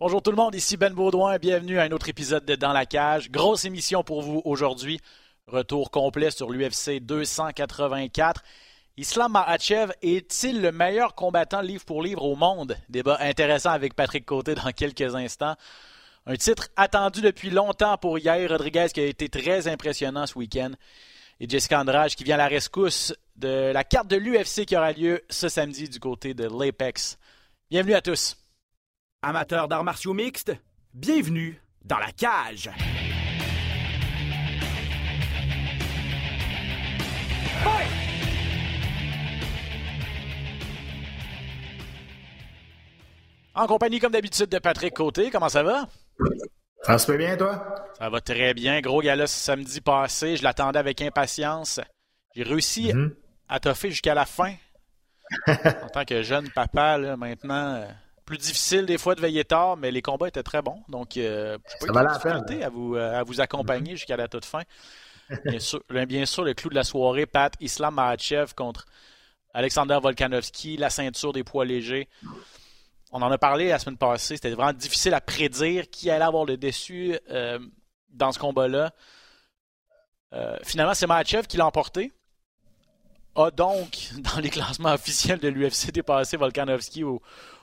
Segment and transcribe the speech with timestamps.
[0.00, 2.86] Bonjour tout le monde, ici Ben Baudouin, bienvenue à un autre épisode de Dans la
[2.86, 3.30] cage.
[3.30, 4.98] Grosse émission pour vous aujourd'hui.
[5.46, 8.42] Retour complet sur l'UFC 284.
[8.96, 12.78] Islam Makhachev est-il le meilleur combattant livre pour livre au monde?
[12.88, 15.54] Débat intéressant avec Patrick Côté dans quelques instants.
[16.24, 20.70] Un titre attendu depuis longtemps pour Yair Rodriguez qui a été très impressionnant ce week-end.
[21.40, 24.92] Et Jessica Andrade qui vient à la rescousse de la carte de l'UFC qui aura
[24.92, 27.18] lieu ce samedi du côté de l'Apex.
[27.70, 28.39] Bienvenue à tous.
[29.24, 30.52] Amateurs d'arts martiaux mixtes,
[30.94, 32.70] bienvenue dans la cage.
[43.54, 45.30] En compagnie, comme d'habitude, de Patrick Côté.
[45.30, 45.86] Comment ça va?
[46.82, 47.74] Ça se fait bien, toi?
[47.98, 48.80] Ça va très bien.
[48.80, 50.36] Gros gala samedi passé.
[50.36, 51.80] Je l'attendais avec impatience.
[52.34, 53.14] J'ai réussi Mhm.
[53.48, 54.54] à toffer jusqu'à la fin.
[55.46, 57.86] en tant que jeune papa, là, maintenant, euh,
[58.30, 60.82] plus difficile des fois de veiller tard, mais les combats étaient très bons.
[60.88, 64.28] Donc, euh, je de la peine, difficulté à vous, euh, à vous accompagner jusqu'à la
[64.28, 64.62] toute fin.
[65.44, 68.84] Bien sûr, le- bien sûr, le clou de la soirée, Pat Islam Makhachev contre
[69.54, 72.08] Alexander Volkanovski, la ceinture des poids légers.
[73.12, 74.36] On en a parlé la semaine passée.
[74.36, 77.58] C'était vraiment difficile à prédire qui allait avoir le dessus euh,
[78.10, 78.92] dans ce combat-là.
[80.32, 82.12] Euh, finalement, c'est Makhachev qui l'a emporté.
[83.44, 87.20] A donc, dans les classements officiels de l'UFC, dépassé Volkanovski au,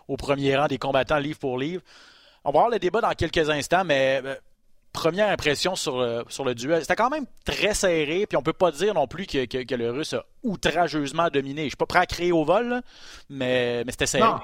[0.07, 1.81] au premier rang des combattants livre pour livre.
[2.43, 4.35] On va avoir le débat dans quelques instants, mais euh,
[4.93, 6.81] première impression sur le, sur le duel.
[6.81, 9.75] C'était quand même très serré, puis on peut pas dire non plus que, que- que
[9.75, 11.63] le Russe a outrageusement dominé.
[11.63, 12.81] Je suis pas prêt à créer au vol, là,
[13.29, 14.23] mais, mais c'était serré.
[14.23, 14.39] Non.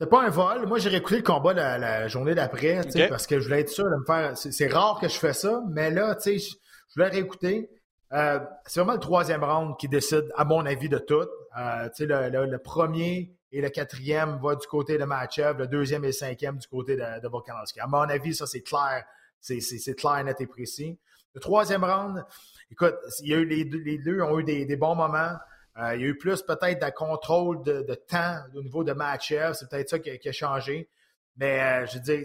[0.00, 0.66] C'est pas un vol.
[0.66, 3.84] Moi, j'ai réécouté le combat la, la journée d'après, parce que je voulais être sûr
[3.84, 4.36] de me faire.
[4.36, 7.68] C'est rare que je fais ça, mais là, tu sais, je voulais réécouter.
[8.14, 11.26] Euh, c'est vraiment le troisième round qui décide, à mon avis, de tout.
[11.58, 16.08] Euh, le, le- premier et le quatrième va du côté de Matchev, le deuxième et
[16.08, 17.80] le cinquième du côté de, de Volkanovski.
[17.80, 19.04] À mon avis, ça, c'est clair.
[19.40, 20.98] C'est clair, net et précis.
[21.34, 22.24] Le troisième round,
[22.70, 23.64] écoute, il y a eu les,
[23.98, 25.32] deux, ont eu des, bons moments.
[25.76, 29.54] Euh, il y a eu plus peut-être de contrôle de, temps au niveau de Matchev.
[29.54, 30.88] C'est peut-être ça qui, a- qui a changé.
[31.36, 32.24] Mais je veux dire,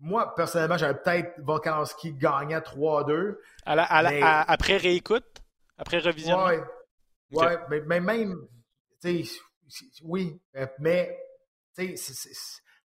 [0.00, 3.38] moi, personnellement, j'avais peut-être Volkanovski gagnant 3-2.
[3.66, 5.26] À la- à la- Mais- à- après réécoute,
[5.76, 6.46] après revisionnement?
[6.46, 6.62] Ouais.
[7.32, 7.42] Ok.
[7.42, 8.36] Ouais, mais, mais même,
[9.02, 9.40] tu sais,
[10.02, 11.18] oui, euh, mais,
[11.76, 12.12] tu sais,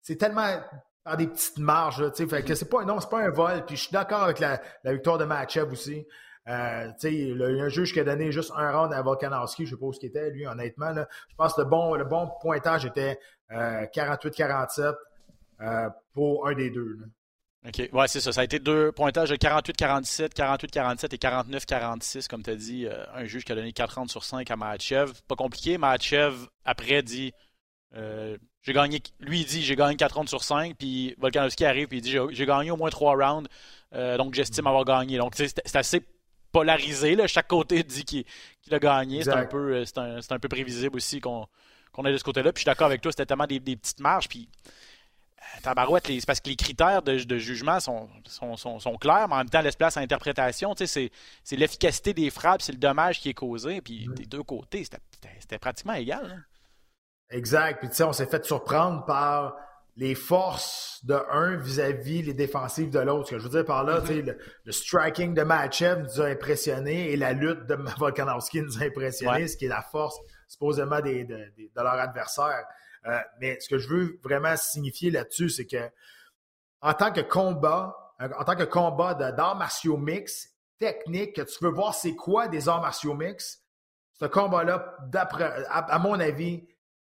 [0.02, 0.60] c'est- tellement
[1.04, 3.30] par des petites marges, là, tu sais, fait que c'est pas, non, c'est pas un
[3.30, 6.06] vol, puis je suis d'accord avec la, la victoire de Matchev aussi.
[6.48, 9.80] Euh, le- a un juge qui a donné juste un round à Volkanovski, je sais
[9.80, 11.06] pas où ce qu'il était, lui, honnêtement, là.
[11.28, 13.18] Je pense que le bon, le bon pointage était
[13.52, 14.94] euh, 48-47
[15.62, 17.06] euh, pour un des deux, là.
[17.68, 17.88] OK.
[17.92, 18.32] Ouais, c'est ça.
[18.32, 22.86] Ça a été deux pointages de 48-47, 48-47 et 49-46, comme tu as dit.
[22.86, 25.12] euh, un juge qui a donné 4 rounds sur 5 à Mahachev.
[25.28, 25.78] Pas compliqué.
[25.78, 26.34] Mahachev,
[26.64, 27.32] après, dit
[27.94, 29.00] euh, j'ai gagné.
[29.20, 30.74] Lui, il dit j'ai gagné 4 rounds sur 5.
[30.76, 33.48] Puis Volkanovski arrive et il dit j'ai gagné au moins 3 rounds.
[33.94, 35.18] euh, donc j'estime avoir gagné.
[35.18, 36.02] Donc, c'est assez
[36.50, 37.14] polarisé.
[37.14, 37.28] Là.
[37.28, 38.24] Chaque côté dit qu'il
[38.72, 39.22] a gagné.
[39.22, 41.46] C'est un, un, c'est un peu prévisible aussi qu'on
[41.92, 42.52] qu'on est de ce côté-là.
[42.52, 44.26] Puis je suis d'accord avec toi, c'était tellement des, des petites marges.
[44.28, 44.48] Puis
[45.62, 49.34] Tabarouette, c'est parce que les critères de, de jugement sont, sont, sont- sont clairs, mais
[49.34, 50.74] en même temps, laisse place à l'interprétation.
[50.74, 51.10] Tu sais,
[51.44, 53.80] C'est l'efficacité des frappes, c'est le dommage qui est causé.
[53.80, 56.26] Puis des deux côtés, c'était- pratiquement égal.
[56.28, 56.34] là.
[57.30, 57.78] Exact.
[57.80, 59.54] Puis tu sais, on s'est fait surprendre par
[59.96, 63.28] les forces de un vis-à-vis les défensives de l'autre.
[63.28, 66.20] Ce que je veux dire par là, tu sais, le, le striking de Matchev nous
[66.20, 69.48] a impressionnés et la lutte de Volkanovski nous a impressionnés, Ouais.
[69.48, 70.16] ce qui est la force
[70.48, 72.64] supposément des, de, des- de leur adversaire.
[73.06, 75.90] Euh, mais ce que je veux vraiment signifier là-dessus, c'est que
[76.80, 81.70] en tant que combat, en tant que combat d'arts martiaux mix, technique, que tu veux
[81.70, 83.60] voir c'est quoi des arts martiaux mix,
[84.14, 84.96] ce combat-là,
[85.68, 86.66] à, à mon avis,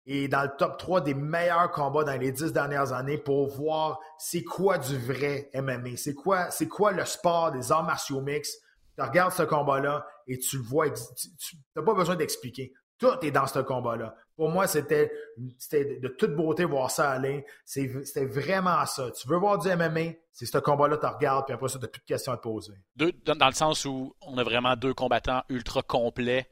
[0.06, 4.00] est dans le top 3 des meilleurs combats dans les dix dernières années pour voir
[4.18, 8.56] c'est quoi du vrai MMA, c'est quoi, c'est quoi le sport des arts martiaux mix.
[8.96, 12.72] Tu regardes ce combat-là et tu le vois, tu n'as pas besoin d'expliquer.
[13.00, 14.14] Tout est dans ce combat-là.
[14.36, 17.44] Pour moi, c'était de toute beauté voir ça aller.
[17.64, 19.10] C'est- C'était vraiment ça.
[19.10, 21.88] Tu veux voir du MMA, c'est ce combat-là, tu regardes, puis après ça, tu n'as
[21.88, 22.74] plus de questions à te poser.
[22.97, 26.48] Deux- dans, dans le sens où on a vraiment deux combattants ultra complets,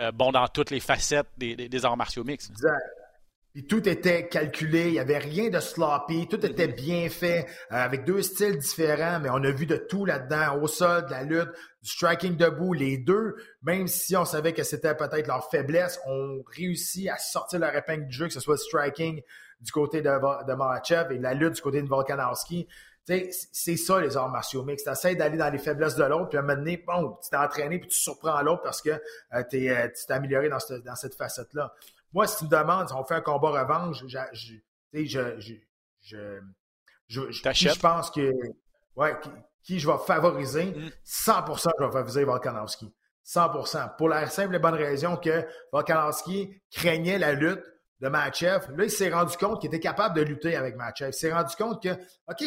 [0.00, 2.50] euh, bons dans toutes les facettes des, des- des arts martiaux mixtes.
[2.50, 2.76] Exact.
[3.54, 7.76] Puis tout était calculé, il n'y avait rien de sloppy, tout était bien fait, euh,
[7.76, 11.24] avec deux styles différents, mais on a vu de tout là-dedans, au sol, de la
[11.24, 11.48] lutte,
[11.82, 16.42] du striking debout, les deux, même si on savait que c'était peut-être leur faiblesse, ont
[16.56, 19.22] réussi à sortir leur épingle du jeu, que ce soit le striking
[19.60, 22.66] du côté de, de et la lutte du côté de Volkanovski.
[23.06, 24.86] Tu sais, c- c'est ça les arts martiaux mixtes.
[24.86, 27.30] Tu essaies d'aller dans les faiblesses de l'autre, puis à un moment donné, bon, tu
[27.30, 30.60] t'es entraîné, puis tu surprends l'autre parce que euh, t'es, euh, tu t'es amélioré dans,
[30.60, 31.72] cette- dans cette facette-là.
[32.12, 34.54] Moi, si tu me demandes si on fait un combat revanche, je- je-
[34.92, 35.54] je-
[36.00, 36.40] je,
[37.08, 38.32] je, pense que.
[38.96, 39.16] Ouais,
[39.62, 40.74] qui, je vais favoriser,
[41.04, 41.72] 100% mm.
[41.78, 42.92] je vais favoriser Volkanovski.
[43.24, 43.96] 100%.
[43.96, 47.62] Pour la simple et bonne raison que Volkanovski craignait la lutte
[48.00, 48.66] de Machev.
[48.76, 51.10] Là, il s'est rendu compte qu'il était capable de lutter avec Machev.
[51.10, 51.90] Il s'est rendu compte que,
[52.28, 52.42] OK,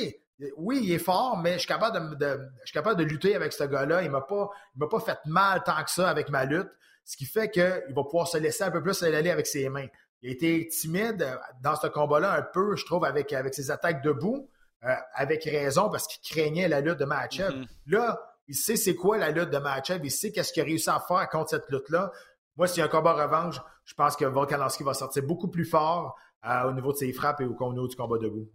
[0.57, 3.53] oui, il est fort, mais je suis capable de, je suis capable de lutter avec
[3.53, 4.01] ce gars-là.
[4.01, 6.71] Il ne m'a pas fait mal tant que ça avec ma lutte,
[7.03, 9.87] ce qui fait qu'il va pouvoir se laisser un peu plus aller avec ses mains.
[10.21, 11.27] Il a été timide
[11.61, 14.47] dans ce combat-là un peu, je trouve, avec, avec ses attaques debout,
[14.83, 17.51] euh, avec raison, parce qu'il craignait la lutte de Machev.
[17.51, 17.67] Mm-hmm.
[17.87, 20.89] Là, il sait c'est quoi la lutte de Machev, il sait qu'est-ce qu'il a réussi
[20.89, 22.11] à faire contre cette lutte-là.
[22.57, 25.65] Moi, s'il y a un combat revanche, je pense que Volkanovski va sortir beaucoup plus
[25.65, 26.15] fort
[26.45, 28.49] euh, au niveau de ses frappes et au, niveau du combat debout.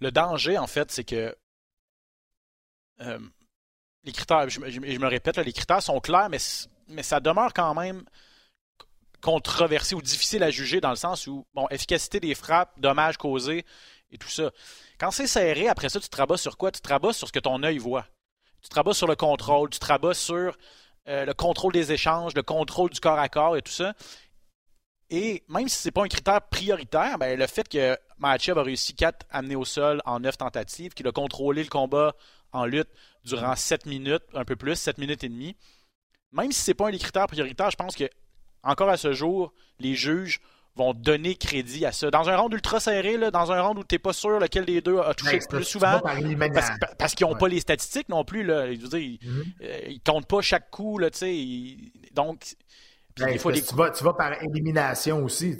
[0.00, 1.34] Le danger, en fait, c'est que
[3.00, 3.18] euh,
[4.08, 6.38] les critères, je, me répète, les critères sont clairs, mais,
[7.02, 8.02] ça demeure quand même
[9.20, 13.66] controversé ou difficile à juger dans le sens où, bon, efficacité des frappes, dommages causés
[14.10, 14.50] et tout ça.
[14.98, 16.70] Quand c'est serré, après ça, tu te rabats sur quoi?
[16.70, 18.06] Tu te rabats sur ce que ton œil voit.
[18.62, 20.56] Tu te rabats sur le contrôle, tu te rabats sur
[21.08, 23.92] euh, le contrôle des échanges, le contrôle du corps à corps et tout ça.
[25.10, 28.62] Et même si ce n'est pas un critère prioritaire, ben, le fait que Mahachev a
[28.62, 32.14] réussi 4 amenés au sol en 9 tentatives, qu'il a contrôlé le combat
[32.52, 32.88] en lutte
[33.24, 35.56] durant 7 minutes, un peu plus, 7 minutes et demie,
[36.32, 38.04] même si ce n'est pas un des critères prioritaires, je pense que
[38.62, 40.40] encore à ce jour, les juges
[40.76, 42.10] vont donner crédit à ça.
[42.10, 44.64] Dans un round ultra serré, là, dans un round où tu n'es pas sûr lequel
[44.64, 46.00] des deux a touché le plus souvent,
[46.98, 48.44] parce, qu'ils n'ont pas les statistiques non plus.
[48.44, 48.72] Là.
[48.72, 49.44] Je veux dire, mm-hmm.
[49.62, 50.98] euh, ils, comptent pas chaque coup.
[50.98, 51.08] Là,
[52.12, 52.44] donc,
[53.16, 53.38] des...
[53.38, 55.56] tu, vas, tu vas par élimination aussi.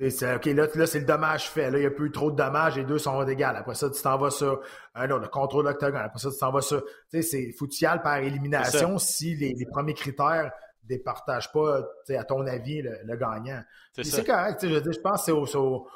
[0.00, 1.70] OK, là, là c'est le dommage fait.
[1.70, 3.56] Là, il n'y a plus trop de dommages, les deux sont égales.
[3.56, 4.60] Après ça, tu t'en vas sur
[4.96, 6.02] euh, non, le contrôle d'octogone.
[6.02, 6.84] Après ça, tu t'en vas sur.
[6.84, 10.52] Tu sais, c'est foutial par élimination si les, les premiers critères
[10.84, 11.82] départage pas,
[12.16, 13.60] à ton avis, le, gagnant.
[13.92, 14.60] C'est correct.
[14.62, 15.86] Je, je pense que c'est au,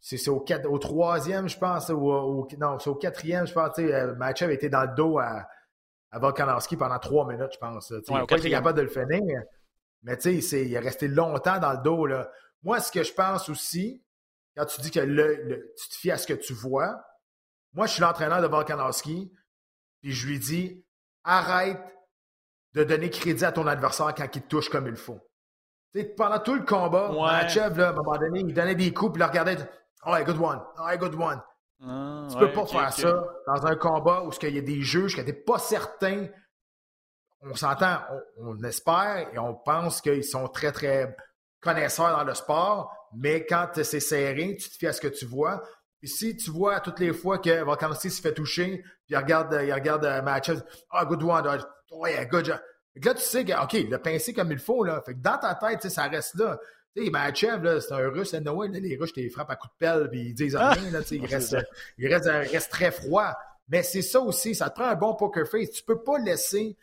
[0.00, 3.78] c'est au, au, troisième, je pense, ou non, c'est au quatrième, je pense.
[3.78, 5.46] Euh, Matchev était dans le dos à,
[6.10, 7.90] à Volkanovski pendant trois minutes, je pense.
[7.90, 9.42] il n'a pas été capable de le finir,
[10.02, 12.06] mais il est resté longtemps dans le dos.
[12.06, 12.30] Là.
[12.64, 14.02] Moi, ce que je pense aussi,
[14.56, 16.96] quand tu dis que le, tu te fies à ce que tu vois,
[17.74, 19.32] moi, je suis l'entraîneur de Volkanovski,
[20.00, 20.84] puis je lui dis
[21.24, 21.80] arrête
[22.72, 25.20] de donner crédit à ton adversaire quand il te touche comme il faut.
[26.16, 27.58] pendant tout le combat, ouais.
[27.58, 29.56] à un moment donné, il donnait des coups, puis il regardait,
[30.06, 31.42] oh, good one, oh, good one.
[31.86, 35.14] Ah, tu peux pas faire ça dans un combat où il y a des juges
[35.14, 36.28] qui n'étaient pas certains.
[37.42, 37.98] On s'entend,
[38.38, 41.14] on, espère et on pense qu'ils sont très, très
[41.64, 45.24] connaisseurs dans le sport, mais quand c'est serré, tu te fies à ce que tu
[45.24, 45.62] vois.
[46.02, 49.58] Et si tu vois toutes les fois que Volkanovski se fait toucher, puis il regarde,
[49.64, 50.40] il regarde euh, ah,
[51.02, 52.58] oh, good one, ouais, good job.
[53.02, 55.00] là, tu sais que, OK, il a pincé comme il faut, là.
[55.00, 56.58] Fait que dans ta tête, ça reste là.
[56.94, 59.72] Tu sais, Machev, là, c'est un russe à Noël, les Russes, ils frappent à coups
[59.72, 61.54] de pelle, puis ils disent rien, là, tu sais,
[61.98, 63.34] il reste, très froid.
[63.68, 65.70] Mais c'est ça aussi, ça te prend un bon poker face.
[65.70, 66.76] Tu peux pas laisser,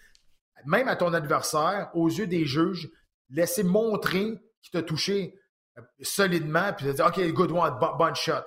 [0.65, 2.89] même à ton adversaire, aux yeux des juges,
[3.29, 5.35] laisser montrer qu'il t'a touché
[5.77, 8.43] euh, solidement, puis dire, OK, good one, bon, shot.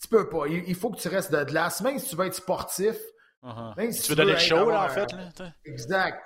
[0.00, 0.48] Tu peux pas.
[0.48, 1.80] Il, faut que tu restes de glace.
[1.80, 2.96] Même si tu veux être sportif,
[3.44, 3.74] Uh-huh.
[3.74, 5.10] tu, veux donner le show, là, en fait.
[5.10, 6.22] Là, exact.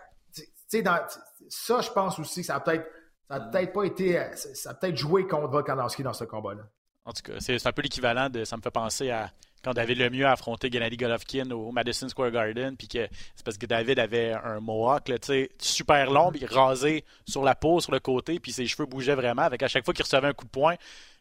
[0.84, 1.00] Dans,
[1.48, 2.86] ça, je pense aussi que ça a peut-être
[3.28, 4.30] ça peut-être pas été.
[4.34, 6.62] Ça a peut-être joué contre Volkanovski dans ce combat-là.
[7.04, 8.44] En tout cas, c'est un peu l'équivalent de.
[8.44, 9.30] Ça me fait penser à
[9.66, 13.58] quand David Lemieux a affronté Gennady Golovkin au Madison Square Garden, puis que c'est parce
[13.58, 15.17] que David avait un mohawk, là,
[15.58, 19.43] super long, puis rasé sur la peau, sur le côté, puis ses cheveux bougeaient vraiment.
[19.43, 20.76] Avec à chaque fois qu'il recevait un coup de poing,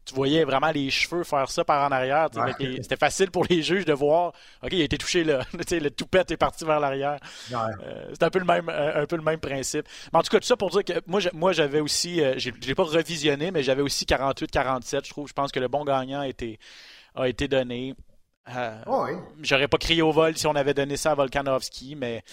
[0.06, 2.28] tu voyais vraiment les cheveux faire ça par en arrière.
[2.60, 4.34] C'était facile pour les juges de voir.
[4.62, 5.44] OK, il a été touché là.
[5.54, 7.18] le toupette est parti vers l'arrière.
[7.52, 9.88] Euh, c'est un peu le même euh, un peu le même principe.
[10.14, 12.22] Mais en tout cas, tout ça pour dire que moi, moi j'avais aussi.
[12.22, 15.28] Euh, je l'ai pas revisionné, mais j'avais aussi 48-47, je trouve.
[15.28, 16.60] Je pense que le bon gagnant a été,
[17.16, 17.96] a été donné.
[18.88, 19.06] Oh
[19.42, 22.24] j'aurais pas crié au vol si on avait donné ça à Volkanovski, mais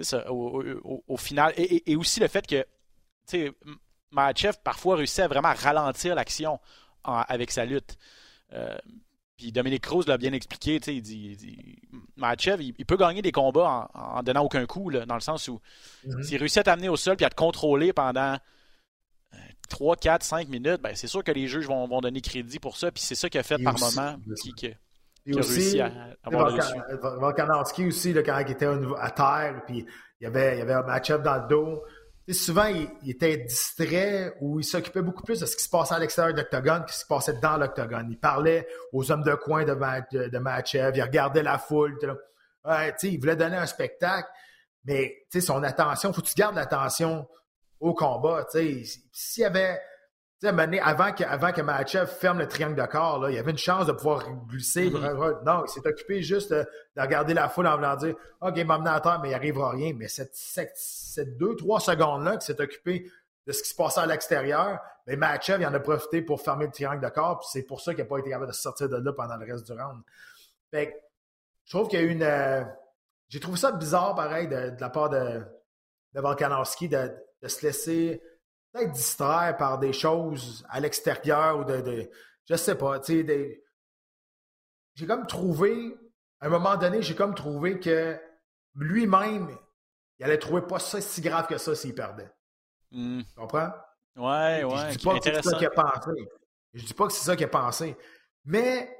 [0.00, 1.52] ça, au, final.
[1.56, 2.64] Et, aussi le fait que
[4.12, 6.60] Mahachev parfois réussit à vraiment ralentir l'action
[7.04, 7.96] avec sa lutte.
[8.52, 8.76] Euh,
[9.36, 14.22] puis Dominique Cruz l'a bien expliqué, il dit, il il, peut gagner des combats en,
[14.22, 15.60] donnant aucun coup, dans le sens où
[16.06, 16.22] mm-hmm.
[16.22, 18.38] s'il réussit à t'amener au sol et à te contrôler pendant
[19.68, 22.90] 3, 4, 5 minutes, ben, c'est sûr que les juges vont, donner crédit pour ça.
[22.90, 24.16] Puis c'est ça qu'il a fait par moment
[24.56, 24.74] qui,
[25.32, 25.90] qui, a réussi à
[26.22, 29.86] avoir Volkanovski aussi, quand il était à terre, puis
[30.20, 31.82] il y avait, il avait un match-up dans le dos
[32.34, 35.98] souvent, il, était distrait ou il s'occupait beaucoup plus de ce qui se passait à
[35.98, 38.08] l'extérieur de l'octogone que ce qui se passait dans l'octogone.
[38.10, 41.96] Il parlait aux hommes de coin de, de, il regardait la foule.
[42.64, 44.28] Ouais, il voulait donner un spectacle,
[44.84, 47.28] mais son attention, faut que tu gardes l'attention
[47.78, 48.44] au combat.
[48.50, 49.80] S'il y avait
[50.40, 53.38] Tu sais, avant que, avant que Machev ferme le triangle de corps, là, il y
[53.38, 54.90] avait une chance de pouvoir glisser.
[54.90, 55.44] Mm-hmm.
[55.44, 56.66] Non, il s'est occupé juste de,
[56.96, 59.94] regarder la foule en voulant dire OK, m'amener à terre, mais il n'arrivera rien.
[59.96, 63.10] Mais cette, cette, deux, trois secondes-là qui s'est occupé
[63.46, 66.66] de ce qui se passait à l'extérieur, mais Machev, il en a profité pour fermer
[66.66, 68.88] le triangle de corps, puis c'est pour ça qu'il n'a pas été capable de sortir
[68.88, 70.02] de là pendant le reste du round.
[70.70, 71.00] Fait
[71.64, 72.22] je trouve qu'il y a une.
[72.22, 72.64] Euh,
[73.28, 75.42] j'ai trouvé ça bizarre, pareil, de, la part de,
[76.14, 77.10] de Volkanovski, de,
[77.46, 78.22] se laisser
[78.76, 82.10] peut-être distraire par des choses à l'extérieur ou de, de.
[82.48, 83.62] Je sais pas, tu sais,
[84.94, 85.96] j'ai comme trouvé,
[86.40, 88.18] à un moment donné, j'ai comme trouvé que
[88.74, 89.56] lui-même,
[90.18, 92.30] il allait trouver pas ça si grave que ça s'il perdait.
[92.90, 93.20] Hmm.
[93.22, 93.72] Tu comprends?
[94.16, 94.92] Ouais, ouais.
[94.92, 96.10] Je dis pas que c'est ça qu'il a pensé.
[96.72, 97.96] Je dis pas que c'est ça qu'il a pensé.
[98.44, 98.96] Mais,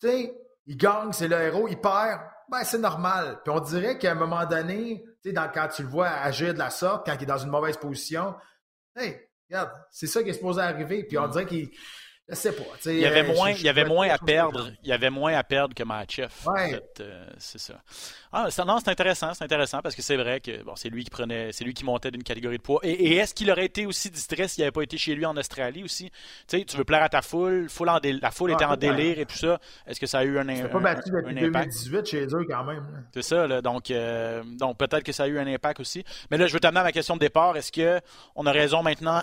[0.00, 0.34] tu sais,
[0.66, 3.40] il gagne, c'est le héros, il perd, ben c'est normal.
[3.44, 6.58] Puis on dirait qu'à un moment donné, tu sais, quand tu le vois agir de
[6.58, 8.34] la sorte, quand il est dans une mauvaise position,
[8.96, 11.04] hey, regarde, c'est ça qui est supposé arriver.
[11.04, 11.30] Puis on mm.
[11.30, 11.70] dirait qu'il
[12.28, 12.64] je sais pas.
[12.86, 14.72] Il y avait moins, il y avait moins à perdre.
[14.82, 16.32] Il y avait moins à perdre que Matchev.
[16.44, 16.80] Ouais.
[17.00, 17.80] Euh, c'est ça.
[18.32, 21.10] Ah, non, c'est intéressant, c'est intéressant parce que c'est vrai que bon, c'est lui qui
[21.10, 22.80] prenait, c'est lui qui montait d'une catégorie de poids.
[22.82, 25.84] Et, est-ce qu'il aurait été aussi distrait s'il n'avait pas été chez lui en Australie
[25.84, 26.10] aussi?
[26.48, 29.26] Tu veux plaire à ta foule, foule en la foule était ah, en délire et
[29.26, 29.60] tout ça.
[29.86, 30.72] Est-ce que ça a eu un, impact?
[30.72, 32.84] pas battu depuis 2018 chez eux quand même.
[33.14, 36.04] C'est ça, là, donc, euh, donc peut-être que ça a eu un impact aussi.
[36.30, 37.56] Mais là, je veux t'amener à ma question de départ.
[37.56, 38.00] Est-ce que
[38.34, 39.22] on a raison maintenant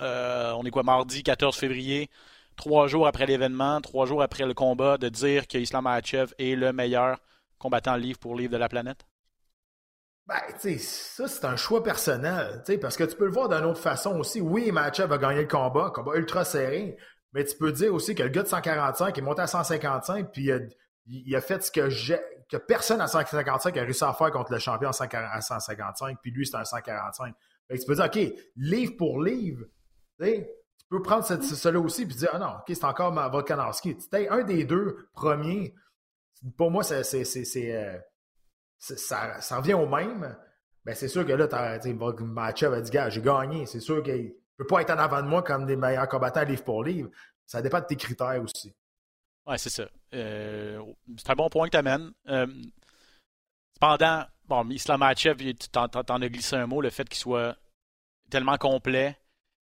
[0.00, 2.10] euh, on est quoi, mardi 14 février,
[2.56, 6.72] trois jours après l'événement, trois jours après le combat, de dire que Islam est le
[6.72, 7.18] meilleur
[7.58, 9.06] combattant livre pour livre de la planète?
[10.26, 13.32] Ben, tu sais, ça, c'est un choix personnel, tu sais, parce que tu peux le
[13.32, 14.40] voir d'une autre façon aussi.
[14.40, 16.96] Oui, Makhachev a gagné le combat, combat ultra serré,
[17.32, 20.50] mais tu peux dire aussi que le gars de 145 est monté à 155, puis
[21.06, 24.90] il a, fait ce que personne à 155 a réussi à faire contre le champion
[24.90, 27.34] à 155, puis lui, c'est un 145.
[27.68, 28.18] Fait que tu peux dire, OK,
[28.56, 29.64] livre pour livre,
[30.22, 33.96] tu peux prendre cette, cela aussi et dire Ah non, OK, c'est encore ma Volkanovski.
[34.30, 35.74] Un des deux premiers,
[36.56, 37.02] pour moi, euh,
[38.78, 40.36] ça, ça, revient au même.
[40.84, 41.46] Ben, c'est sûr que là,
[42.20, 43.66] Matchev a dit Gars, j'ai gagné.
[43.66, 46.44] C'est sûr qu'il ne peut pas être en avant de moi comme des meilleurs combattants
[46.44, 47.10] livre pour livre.
[47.46, 48.74] Ça dépend de tes critères aussi.
[49.46, 49.88] Oui, c'est ça.
[50.14, 50.80] Euh,
[51.16, 52.12] c'est un bon point que tu amènes.
[52.28, 52.46] Euh,
[53.74, 57.56] cependant, bon, Islam tu t'en as glissé un mot, le fait qu'il soit
[58.30, 59.18] tellement complet,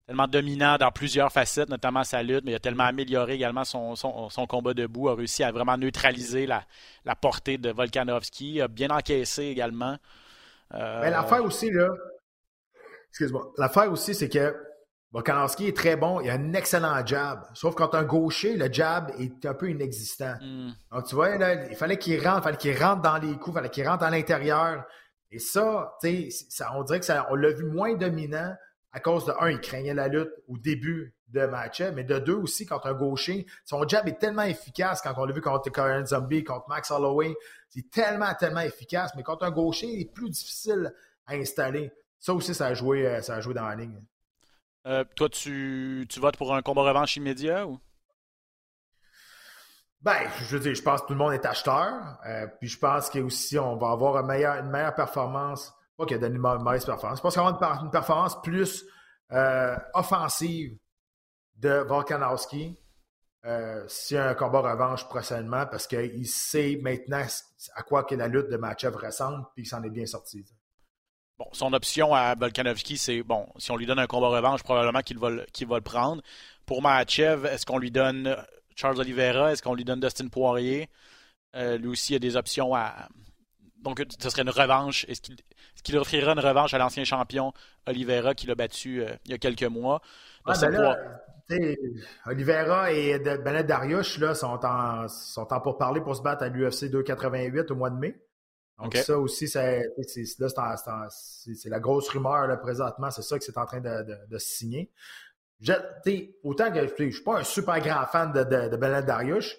[0.06, 3.96] tellement dominant dans plusieurs facettes, notamment sa lutte, mais il a tellement amélioré également son,
[3.96, 6.64] son, combat debout, a réussi à vraiment neutraliser la,
[7.06, 9.98] la portée de Volkanovski, a bien encaissé également.
[10.74, 11.02] Euh...
[11.02, 11.90] Mais l'affaire aussi, là,
[13.10, 14.56] excuse-moi, l'affaire aussi, c'est que
[15.12, 17.40] Volkanovski est très bon, il a un excellent jab.
[17.54, 20.36] Sauf quand un gaucher, le jab est un peu inexistant.
[20.42, 20.72] Hmm.
[20.92, 23.52] Donc, tu vois, là, il fallait qu'il rentre, il fallait qu'il rentre dans les coups,
[23.52, 24.84] il fallait qu'il rentre à l'intérieur.
[25.32, 28.54] Et ça, tu sais, on dirait que ça, on l'a vu moins dominant
[28.96, 32.36] à cause de un, il craignait la lutte au début de match, mais de deux
[32.36, 36.06] aussi, quand un gaucher, son jab est tellement efficace quand on l'a vu contre Karen
[36.06, 37.36] Zombie, contre Max Holloway,
[37.68, 40.94] c'est tellement, tellement efficace, mais quand un gaucher, il est plus difficile
[41.28, 41.92] à installer.
[42.20, 44.02] Ça aussi, ça a joué, euh, ça a joué dans la ligne.
[44.88, 47.78] Euh, toi, tu, tu votes pour un combat revanche immédiat ou?
[50.00, 52.18] Ben, je veux dire, je pense que tout le monde est acheteur.
[52.26, 56.18] Euh, puis je pense qu'aussi, on va avoir une meilleure, une meilleure performance pas qu'il
[56.18, 57.20] a donné une mauvaise performance.
[57.20, 58.86] Je pense qu'il va avoir une, performance plus
[59.32, 60.78] euh, offensive
[61.56, 62.78] de Volkanovski
[63.46, 67.24] euh, a un combat revanche prochainement parce qu'il sait maintenant
[67.76, 70.44] à quoi que la lutte de Machev ressemble puis il s'en est bien sorti.
[71.38, 75.02] Bon, son option à Volkanovski, c'est bon, si on lui donne un combat revanche, probablement
[75.02, 76.22] qu'il va, le prendre.
[76.66, 78.36] Pour Machev, est-ce qu'on lui donne
[78.76, 79.52] Charles Oliveira?
[79.52, 80.90] Est-ce qu'on lui donne Dustin Poirier?
[81.56, 83.10] Euh, lui aussi, il a des options à.
[83.86, 85.06] Donc, ce serait une revanche.
[85.08, 85.38] Est-ce qu'il
[85.84, 87.54] qu'il offrira une revanche à l'ancien champion
[87.86, 90.02] Oliveira qui l'a battu euh, il y a quelques mois?
[90.46, 90.54] Ah,
[91.48, 91.76] ben
[92.26, 96.50] Oliveira et Bennett Dariush là, sont, en, sont en pour parler pour se battre à
[96.50, 98.20] l'UFC 288 au mois de mai.
[98.82, 99.86] Donc ça aussi, c'est
[101.66, 103.12] la grosse rumeur là, présentement.
[103.12, 104.92] C'est ça que c'est en train de, de, se signer.
[106.44, 109.56] autant que je ne suis pas un super grand fan de, de, de Bennett Dariush,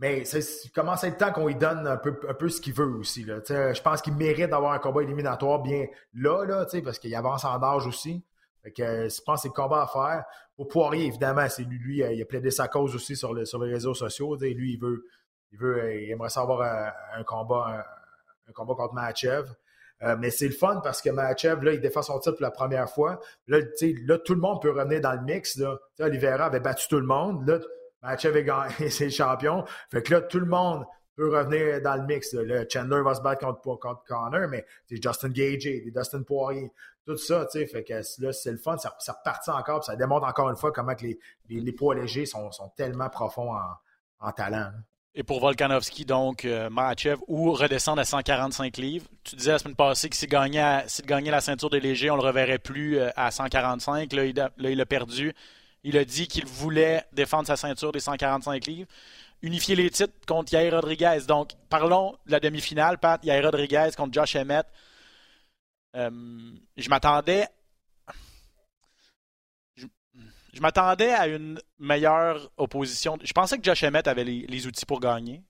[0.00, 2.72] mais il commence à être temps qu'on lui donne un peu, un peu ce qu'il
[2.72, 3.22] veut aussi.
[3.24, 3.40] Là.
[3.46, 7.62] Je pense qu'il mérite d'avoir un combat éliminatoire bien là, là parce qu'il avance en
[7.62, 8.24] âge aussi.
[8.62, 10.24] Fait que, je pense que c'est le combat à faire.
[10.56, 13.62] Pour Poirier, évidemment, c'est lui, lui, il a plaidé sa cause aussi sur, le, sur
[13.62, 14.36] les réseaux sociaux.
[14.36, 15.04] Lui, il veut,
[15.52, 16.62] il veut, il aimerait savoir
[17.14, 17.84] un, combat,
[18.48, 18.94] un, combat contre.
[20.02, 22.50] Euh, mais c'est le fun parce que Machev, là, il défend son titre pour la
[22.50, 23.20] première fois.
[23.48, 23.58] Là,
[24.06, 25.56] là, tout le monde peut revenir dans le mix.
[25.58, 25.78] Là.
[25.98, 27.46] Oliveira avait battu tout le monde.
[27.46, 27.58] Là,
[28.02, 29.64] Match avait gagné, c'est champion.
[29.90, 30.84] Fait que là, tout le monde
[31.16, 32.32] peut revenir dans le mix.
[32.32, 36.70] Le Chandler va se battre contre, contre Connor, mais c'est Justin Gage, des Dustin Poirier.
[37.06, 40.26] tout ça, tu sais, fait que là, c'est le fun, ça, repartit encore, ça démontre
[40.26, 41.06] encore une fois comment que
[41.48, 43.60] les, poids légers sont, tellement profonds en,
[44.20, 44.70] en talent.
[45.14, 49.06] Et pour Volkanovski, donc, euh, Mahachev, ou redescendre à 145 livres.
[49.24, 52.22] Tu disais la semaine passée que s'il gagnait, gagnait, la ceinture des légers, on le
[52.22, 54.12] reverrait plus euh, à 145.
[54.12, 55.34] Là, il là, il a perdu.
[55.82, 58.88] Il a dit qu'il voulait défendre sa ceinture des 145 livres.
[59.42, 61.20] Unifier les titres contre Yair Rodriguez.
[61.26, 63.24] Donc, parlons de la demi-finale, Pat.
[63.24, 64.66] Yair Rodriguez contre Josh Emmett.
[65.96, 66.10] Euh,
[66.76, 67.48] je m'attendais
[70.52, 73.16] je m'attendais à une meilleure opposition.
[73.22, 75.42] Je pensais que Josh Emmett avait les, outils pour gagner.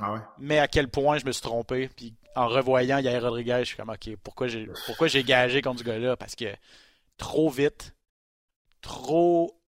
[0.00, 1.88] Ah Mais à quel point je me suis trompé.
[1.88, 5.80] Puis en revoyant Yair Rodriguez, je suis comme OK, pourquoi j'ai pourquoi j'ai gagé contre
[5.80, 6.16] ce gars-là?
[6.16, 6.54] Parce que
[7.16, 7.94] trop vite,
[8.80, 9.60] trop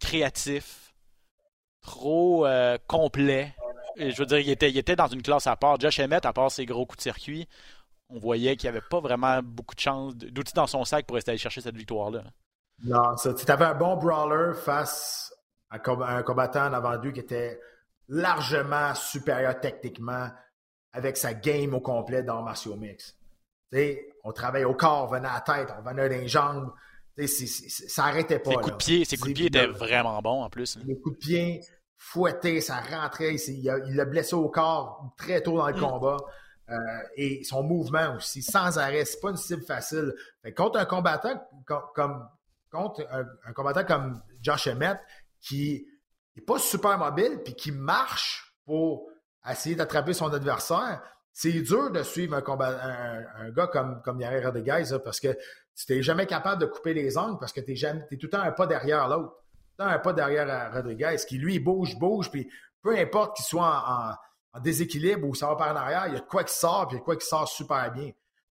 [0.00, 0.94] créatif,
[1.82, 3.54] trop euh, complet.
[3.96, 5.78] je veux dire, il était, il était dans une classe à part.
[5.80, 7.48] Josh Emmett, à part ses gros coups de circuit,
[8.08, 11.16] on voyait qu'il n'y avait pas vraiment beaucoup de chance, d'outils dans son sac pour
[11.16, 12.24] rester aller chercher cette victoire-là.
[12.84, 15.32] Non, tu avais un bon brawler face
[15.70, 17.60] à un combattant en avant qui était
[18.08, 20.28] largement supérieur techniquement
[20.92, 23.16] avec sa game au complet dans Martial Mix.
[24.24, 26.72] on travaillait au corps, on venait à la tête, on venait dans les jambes.
[27.26, 28.50] Ça n'arrêtait pas.
[28.50, 30.78] Ses coups de pied, ses coups de pied étaient vraiment bons en plus.
[30.86, 31.60] Les coups de pied
[31.96, 33.34] fouettés, ça rentrait.
[33.34, 35.80] Il l'a blessé au corps très tôt dans le mm.
[35.80, 36.16] combat.
[36.70, 36.76] Euh,
[37.16, 39.04] et son mouvement aussi, sans arrêt.
[39.04, 40.14] C'est pas une cible facile.
[40.56, 42.28] contre un combattant comme,
[42.70, 44.98] contre un, combattant comme Josh Emmett,
[45.40, 45.86] qui
[46.36, 49.08] n'est pas super mobile, puis qui marche pour
[49.48, 52.78] essayer d'attraper son adversaire, c'est dur de suivre un, combat,
[53.36, 55.36] un, gars comme, comme Rodriguez, parce que
[55.86, 58.30] tu n'es jamais capable de couper les angles parce que tu es, es, tout le
[58.30, 59.30] temps un pas derrière l'autre.
[59.30, 62.50] Tout le temps un pas derrière Rodriguez, qui lui bouge, bouge, puis
[62.82, 64.16] peu importe qu'il soit
[64.54, 66.88] en, déséquilibre ou ça va par en arrière, il y a de quoi qui sort,
[66.88, 68.10] puis il y a de quoi qui sort super bien.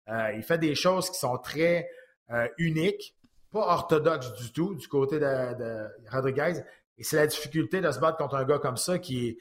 [0.08, 1.88] Euh, il fait des choses qui sont très
[2.30, 3.16] euh, uniques
[3.50, 6.60] pas orthodoxe du tout du côté de, Rodriguez.
[6.98, 9.38] Et c'est la difficulté de se battre contre un gars comme ça qui est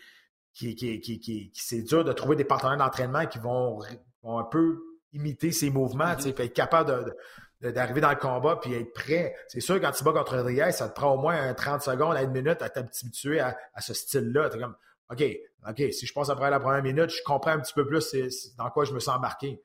[0.54, 3.80] qui, qui, qui, qui c'est dur de trouver des partenaires d'entraînement qui vont,
[4.24, 4.82] un peu
[5.14, 7.14] imiter ses mouvements, mm être capable
[7.62, 9.36] d'arriver dans le combat puis être prêt.
[9.48, 12.24] C'est sûr, quand tu bats contre Rodriguez, ça te prend au moins 30 secondes à
[12.24, 14.50] une minute à t'habituer à, à ce style-là.
[14.50, 14.76] Tu comme,
[15.10, 15.24] OK,
[15.68, 18.16] OK, si je passe après la première minute, je comprends un petit peu plus
[18.58, 19.62] dans quoi je me sens embarqué.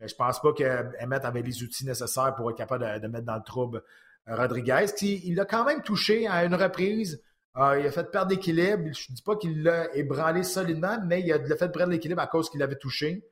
[0.00, 3.36] Mais je pense pas qu'Emmett avait les outils nécessaires pour être capable de, mettre dans
[3.36, 3.82] le trouble
[4.28, 4.86] euh, Rodriguez.
[5.02, 7.22] il l'a quand même touché à une reprise.
[7.56, 8.84] Euh, il a fait perdre l'équilibre.
[8.92, 12.26] Je ne dis pas qu'il l'a ébranlé solidement, mais il a, fait perdre l'équilibre à
[12.26, 13.24] cause qu'il l'avait touché.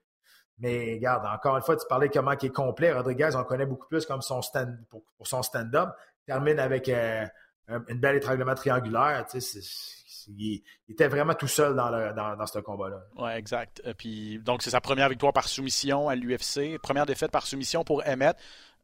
[0.58, 2.92] Mais regarde, encore une fois, tu parlais comment il est complet.
[2.92, 5.90] Rodriguez, on connaît beaucoup plus comme son stand pour, son stand-up.
[6.26, 7.26] Termine avec euh,
[7.68, 9.26] une belle étranglement triangulaire.
[9.30, 9.60] Tu sais,
[10.28, 13.02] il, était vraiment tout seul dans, dans, ce combat-là.
[13.16, 13.82] Oui, exact.
[13.84, 16.78] Euh, puis, donc, c'est sa première victoire par soumission à l'UFC.
[16.82, 18.36] Première défaite par soumission pour Emmett.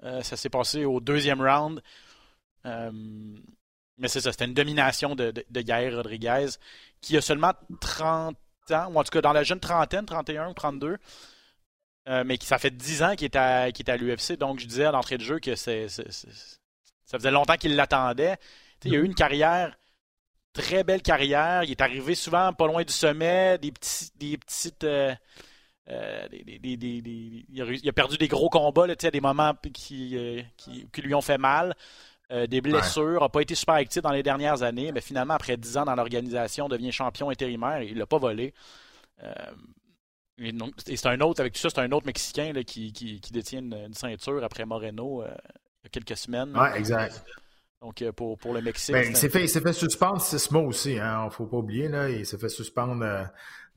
[0.02, 1.82] Euh, ça s'est passé au deuxième round.
[2.66, 2.90] Euh,
[3.98, 6.46] mais c'est ça, c'était une domination de, de, Rodriguez,
[7.00, 8.36] qui a seulement 30
[8.70, 10.96] ans, ou en tout cas dans la jeune trentaine, 31 ou 32.
[12.06, 14.36] Mais qui ça fait 10 ans qu'il est à, à l'UFC.
[14.38, 18.36] Donc, je disais à l'entrée de jeu que c'est, ça faisait longtemps qu'il l'attendait.
[18.84, 19.76] Il a eu une carrière
[20.52, 21.64] très belle carrière.
[21.64, 24.84] Il est arrivé souvent pas loin du sommet, des petits, des petites.
[24.84, 25.14] Euh,
[25.88, 31.20] euh, il, a, perdu des gros combats, là, des moments qui, euh, qui, lui ont
[31.20, 31.74] fait mal.
[32.30, 35.78] des blessures, n'a pas été super actif dans les dernières années, mais finalement, après 10
[35.78, 38.54] ans dans l'organisation, devient champion intérimaire et il l'a pas volé.
[40.40, 43.94] Et, c'est un autre, avec tout ça, c'est un autre Mexicain qui, qui, détient une,
[43.94, 46.52] ceinture après Moreno il y a quelques semaines.
[46.54, 47.24] Oui, exact.
[47.80, 48.92] Donc, euh, pour, pour le Mexique.
[48.92, 51.88] Ben, il s'est fait, fait, suspendre six mois aussi, hein, il ne faut pas oublier.
[51.88, 53.24] Là, il s'est fait suspendre euh,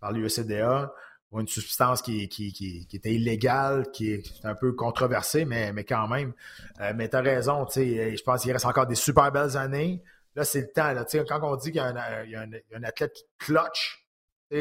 [0.02, 0.94] par l'USCDA
[1.30, 5.72] pour une substance qui, qui, qui, qui, était illégale, qui est un peu controversée, mais,
[5.72, 6.34] mais quand même.
[6.82, 10.04] Euh, mais tu as raison, je pense qu'il reste encore des super belles années.
[10.36, 10.92] Là, c'est le temps.
[10.92, 14.03] Là, quand on dit qu'il y, a un, il y a un, athlète qui clutch,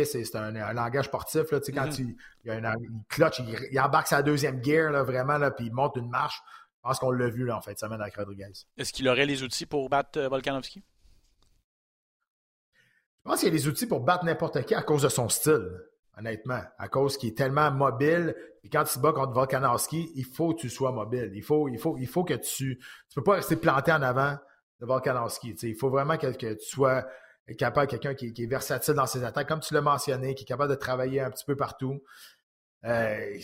[0.04, 1.50] c'est un, un, langage sportif.
[1.50, 2.00] Là, quand mm-hmm.
[2.00, 5.38] il, il, y a un, il clutch, il, il, embarque sa deuxième gear, là, vraiment,
[5.38, 6.40] là, puis il monte une marche.
[6.82, 8.50] Je pense qu'on l'a vu là, en fait, semaine avec Rodriguez.
[8.76, 10.82] Est-ce qu'il aurait les outils pour battre euh, Volkanovski?
[13.24, 15.70] Je pense qu'il a les outils pour battre n'importe qui à cause de son style,
[16.18, 16.60] honnêtement.
[16.78, 18.34] À cause qu'il est tellement mobile.
[18.64, 21.30] Et quand tu bats contre Volkanovski, il faut que tu sois mobile.
[21.34, 22.78] Il faut, il faut, il faut que tu.
[22.78, 24.36] Tu peux pas rester planté en avant
[24.80, 25.54] de Volkanovski.
[25.62, 27.06] Il faut vraiment que, tu sois
[27.58, 30.70] capable, quelqu'un qui, est versatile dans ses attaques, comme tu l'as mentionné, qui est capable
[30.70, 32.02] de travailler un petit peu partout.
[32.84, 33.38] Euh,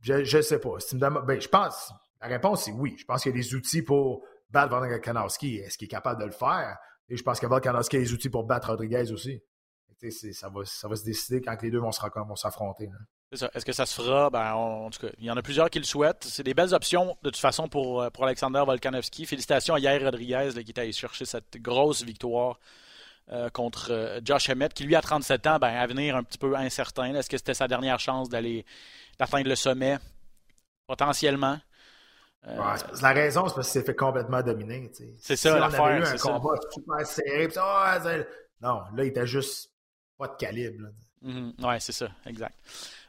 [0.00, 0.76] je ne sais pas.
[0.92, 2.96] ben, je pense, la réponse, c'est oui.
[2.98, 5.56] Je pense qu'il y a des outils pour battre Volkanovski.
[5.56, 6.78] Est-ce qu'il est capable de le faire?
[7.08, 9.42] Et je pense que a des outils pour battre Rodriguez aussi.
[10.32, 11.90] Ça va, ça va se décider quand les deux vont
[12.36, 12.88] s'affronter.
[13.30, 14.30] Est-ce que ça se fera?
[14.30, 16.24] Ben, en tout cas, il y en a plusieurs qui le souhaitent.
[16.24, 19.26] C'est des belles options, de toute façon, pour, euh, pour Alexander Volkanovski.
[19.26, 22.58] Félicitations à Yair Rodriguez, qui est allé chercher cette grosse victoire
[23.30, 26.56] euh, contre euh, Josh Emmett, qui lui, a 37 ans, ben, avenir un petit peu
[26.56, 27.14] incertain.
[27.14, 28.64] Est-ce que c'était sa dernière chance d'aller
[29.18, 29.98] d'atteindre le sommet?
[30.86, 31.58] Potentiellement.
[32.44, 34.90] la raison, c'est parce qu'il s'est fait complètement dominer.
[35.18, 35.82] C'est ça, l'affaire.
[35.82, 37.48] On avait eu un combat super serré.
[37.58, 38.00] Ah,
[38.62, 39.70] non, là, il était juste
[40.16, 40.88] pas de calibre.
[41.22, 41.52] Mm-hmm.
[41.58, 42.54] Oui, c'est ça, exact.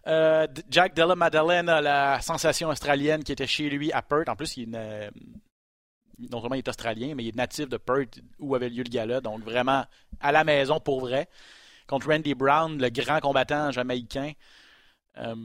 [0.07, 4.29] Euh, Jack Della Maddalena, la sensation australienne qui était chez lui à Perth.
[4.29, 5.11] En plus, il est,
[6.31, 8.89] non seulement il est australien, mais il est natif de Perth où avait lieu le
[8.89, 9.21] gala.
[9.21, 9.85] Donc vraiment
[10.19, 11.27] à la maison pour vrai.
[11.87, 14.31] Contre Randy Brown, le grand combattant jamaïcain.
[15.17, 15.35] Euh,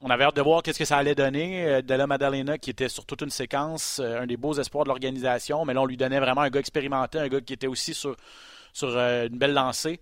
[0.00, 1.64] on avait hâte de voir qu'est-ce que ça allait donner.
[1.64, 5.64] Euh, Della Maddalena, qui était sur toute une séquence, un des beaux espoirs de l'organisation,
[5.64, 8.16] mais là, on lui donnait vraiment un gars expérimenté, un gars qui était aussi sur
[8.82, 10.00] une belle lancée.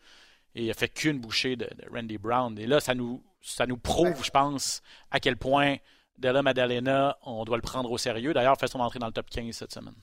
[0.54, 2.58] Et il a fait qu'une bouchée de, Randy Brown.
[2.58, 5.76] Et là, ça nous, ça nous prouve, je pense, à quel point
[6.18, 8.34] Della Maddalena, on doit le prendre au sérieux.
[8.34, 9.94] D'ailleurs, fait son entrée dans le top 15 cette semaine.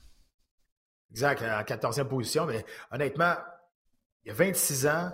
[1.10, 2.46] Exact, en 14e position.
[2.46, 3.34] Mais honnêtement,
[4.24, 5.12] il a 26 ans,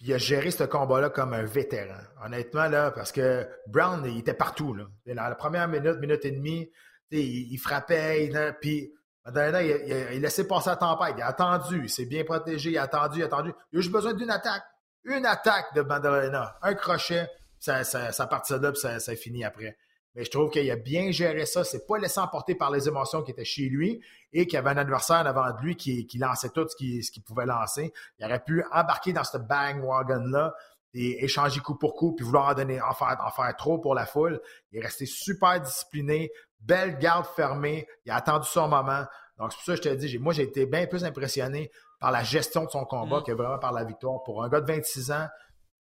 [0.00, 2.00] il a géré ce combat-là comme un vétéran.
[2.24, 4.74] Honnêtement, là, parce que Brown, il était partout.
[4.74, 4.86] Là.
[5.06, 6.70] Dans la première minute, minute et demie,
[7.10, 8.92] il frappait, puis
[9.24, 11.14] Madalena, il, il, a laissé passer la tempête.
[11.16, 11.82] Il a attendu.
[11.84, 12.70] Il s'est bien protégé.
[12.70, 13.52] Il a attendu, il a attendu.
[13.72, 14.64] Il juste besoin d'une attaque.
[15.04, 16.56] Une attaque de Madalena.
[16.62, 17.28] Un crochet.
[17.58, 19.76] Ça, ça, ça part de là, puis ça, finit après.
[20.14, 21.64] Mais je trouve qu'il a bien géré ça.
[21.64, 24.00] C'est pas laissé emporter par les émotions qui étaient chez lui
[24.32, 27.46] et qu'il y avait un adversaire devant de lui qui, lançait tout ce qu'il pouvait
[27.46, 27.92] lancer.
[28.18, 30.54] Il aurait pu embarquer dans ce bang wagon-là
[30.94, 33.94] et échanger coup pour coup, puis vouloir en donner, en faire, en faire trop pour
[33.94, 34.40] la foule.
[34.72, 36.30] Il est resté super discipliné,
[36.62, 37.86] belle garde fermée.
[38.04, 39.04] Il a attendu son moment.
[39.38, 41.70] Donc, c'est pour ça que je te dis, moi, j'ai été bien plus impressionné
[42.00, 43.24] par la gestion de son combat mm.
[43.24, 44.22] que vraiment par la victoire.
[44.24, 45.28] Pour un gars de 26 ans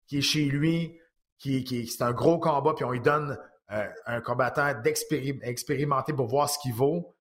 [0.08, 1.00] qui est chez lui,
[1.38, 3.38] qui, qui c'est un gros combat, puis on lui donne
[3.72, 4.74] euh, un combattant
[5.44, 7.16] expérimenté pour voir ce qu'il vaut.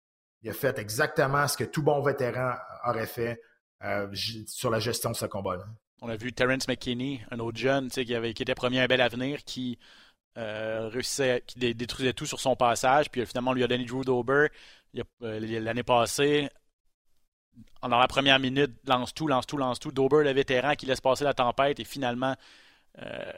[0.43, 2.53] Il a fait exactement ce que tout bon vétéran
[2.87, 3.41] aurait fait
[3.83, 4.09] euh,
[4.47, 5.65] sur la gestion de ce combat-là.
[6.03, 9.01] On a vu Terence McKinney, un autre jeune qui, avait, qui était premier un bel
[9.01, 9.79] avenir, qui
[10.37, 13.09] euh, réussissait, qui détruisait tout sur son passage.
[13.09, 14.49] Puis finalement, on lui a donné Drew Dober
[15.23, 16.49] euh, l'année passée.
[17.83, 19.93] Dans la première minute, lance tout, lance tout, lance tout.
[19.93, 22.35] Dober, le vétéran, qui laisse passer la tempête et finalement
[23.01, 23.33] euh,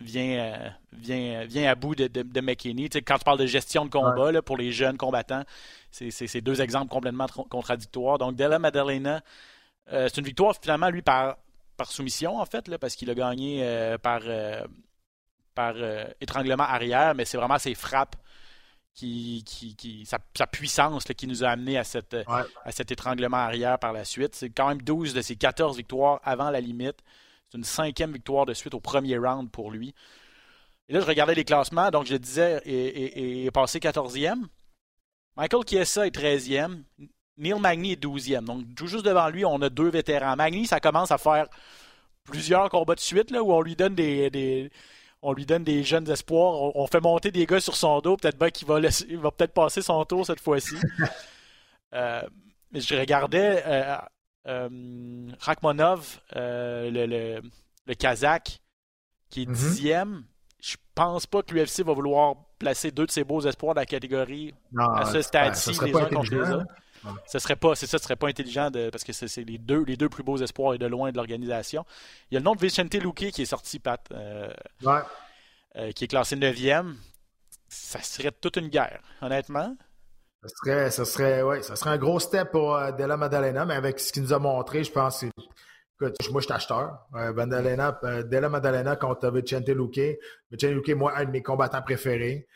[0.00, 2.88] vient, vient, vient à bout de, de, McKinney.
[2.88, 5.44] quand tu parles de gestion de combat pour les jeunes combattants,
[5.92, 8.18] c'est deux exemples complètement contradictoires.
[8.18, 9.22] Donc, Della Maddalena,
[9.88, 11.36] c'est une victoire finalement, lui, par,
[11.76, 14.22] par soumission, en fait, là, parce qu'il a gagné par
[15.56, 18.14] par euh, étranglement arrière, mais c'est vraiment ses frappes
[18.94, 23.92] qui, qui, sa, puissance qui nous a amené à, cette, à cet étranglement arrière par
[23.92, 24.34] la suite.
[24.34, 26.98] C'est quand même 12 de ses 14 victoires avant la limite.
[27.48, 29.94] C'est une cinquième victoire de suite au premier round pour lui.
[30.88, 34.44] Et là, je regardais les classements, donc je disais, et, est passé 14e.
[35.36, 36.82] Michael Chiesa est 13e.
[37.36, 38.44] Neil Magny est 12e.
[38.44, 40.36] Donc, tout juste devant lui, on a deux vétérans.
[40.36, 41.48] Magny, ça commence à faire
[42.24, 44.70] plusieurs combats de suite, là, où on lui donne des
[45.22, 48.38] on lui donne des jeunes espoirs, on, fait monter des gars sur son dos, peut-être
[48.38, 50.76] bien qu'il va, va peut-être passer son tour cette fois-ci.
[51.94, 52.22] euh,
[52.72, 53.96] je regardais euh,
[54.46, 54.68] euh,
[56.36, 57.40] euh, le,
[57.86, 58.60] le, Kazakh,
[59.30, 59.54] qui est mhm.
[59.54, 60.24] dixième.
[60.60, 63.86] Je pense pas que l'UFC va vouloir placer deux de ses beaux espoirs dans la
[63.86, 66.66] catégorie à ce stade-ci, les uns contre les autres.
[67.26, 69.84] Ce serait pas, c'est ça, ce serait pas intelligent de, parce que c'est les deux,
[69.84, 71.84] les deux plus beaux espoirs et de loin de l'organisation.
[72.30, 74.48] Il y a le nom de Vicente Luque qui est sorti, Pat, euh,
[75.76, 76.94] euh, qui est classé 9e.
[77.68, 79.76] Ça serait toute une guerre, honnêtement.
[80.42, 83.74] Ce serait, ça serait, ouais, ça serait un gros step pour euh, Della Maddalena, mais
[83.74, 85.30] avec ce qu'il nous a montré, je pense que
[85.98, 87.06] Écoute, moi, je suis acheteur.
[87.10, 90.18] Maddalena, Della Maddalena contre Vicente Luque.
[90.50, 92.46] Vicente Luque, moi, un de mes combattants préférés.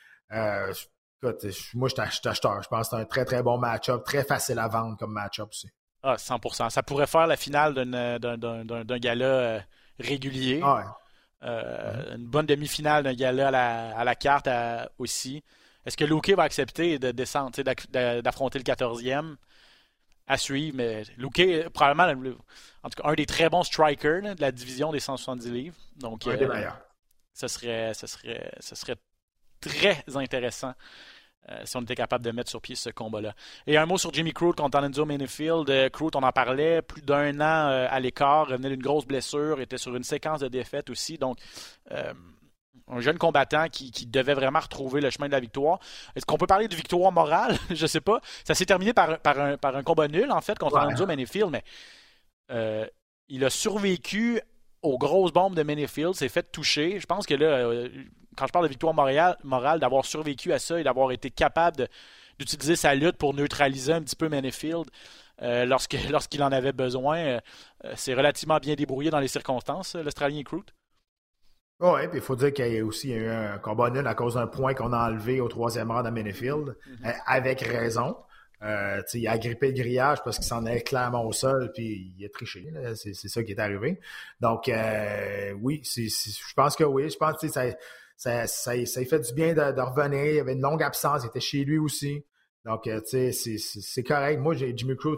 [1.23, 2.63] Écoute, moi, je suis acheteur.
[2.63, 5.49] Je pense que c'est un très, très bon match-up, très facile à vendre comme match-up
[5.51, 5.69] aussi.
[6.03, 6.71] Ah, 100%.
[6.71, 9.61] Ça pourrait faire la finale d'un gala euh,
[9.99, 10.61] régulier.
[10.63, 10.97] Ah
[11.43, 13.49] euh, une bonne demi-finale d'un gala
[13.97, 15.43] à la, carte euh, aussi.
[15.87, 17.51] Est-ce que Luke va accepter de descendre,
[18.21, 19.37] d'affronter le 14e?
[20.27, 22.37] À suivre, mais Luke, probablement,
[22.85, 25.77] en tout cas, un des très bons strikers de la division des 170 livres.
[25.97, 26.79] Donc, un des meilleurs.
[27.35, 28.97] Ce serait, ce serait, ce serait
[29.61, 30.75] très intéressant
[31.51, 33.35] euh, si on était capable de mettre sur pied ce combat-là.
[33.66, 35.68] Et un mot sur Jimmy Crute contre Alonzo Manifield.
[35.70, 39.61] Euh, Crute, on en parlait, plus d'un an euh, à l'écart, revenait d'une grosse blessure,
[39.61, 41.18] était sur une séquence de défaites aussi.
[41.18, 41.38] Donc,
[42.92, 45.79] un jeune combattant qui, devait vraiment retrouver le chemin de la victoire.
[46.14, 47.57] Est-ce qu'on peut parler de victoire morale?
[47.70, 48.20] Je sais pas.
[48.44, 51.64] Ça s'est terminé par, un, par, un, combat nul, en fait, contre Alonzo Manifield, mais
[53.29, 54.40] il a survécu
[54.83, 56.99] aux grosses bombes de Minifield, s'est fait toucher.
[56.99, 57.88] Je pense que là, euh,
[58.37, 61.88] quand je parle de victoire morale, d'avoir survécu à ça et d'avoir été capable
[62.38, 64.87] d'utiliser sa lutte pour neutraliser un petit peu Minifield
[65.43, 65.64] euh,
[66.11, 67.38] lorsqu'il en avait besoin,
[67.95, 70.73] c'est relativement bien débrouillé dans les circonstances, l'Australien Croot.
[71.81, 74.35] Oui, puis il faut dire qu'il y a aussi eu un combat nul à cause
[74.35, 77.14] d'un point qu'on a enlevé au troisième rang de Minifield, mm-hmm.
[77.27, 78.16] avec raison.
[78.62, 82.25] Euh, il a grippé le grillage parce qu'il s'en est clairement au sol, puis il
[82.27, 82.71] a triché.
[82.95, 83.99] C'est, ça qui est arrivé.
[84.40, 87.09] Donc, euh, oui, je pense que oui.
[87.09, 87.47] Je pense que
[88.21, 90.27] ça, ça, ça, ça fait du bien de, revenir.
[90.27, 91.23] Il avait une longue absence.
[91.25, 92.23] Il était chez lui aussi.
[92.67, 94.39] Donc, euh, tu sais, c'est, correct.
[94.39, 95.17] Moi, Jimmy Cruz,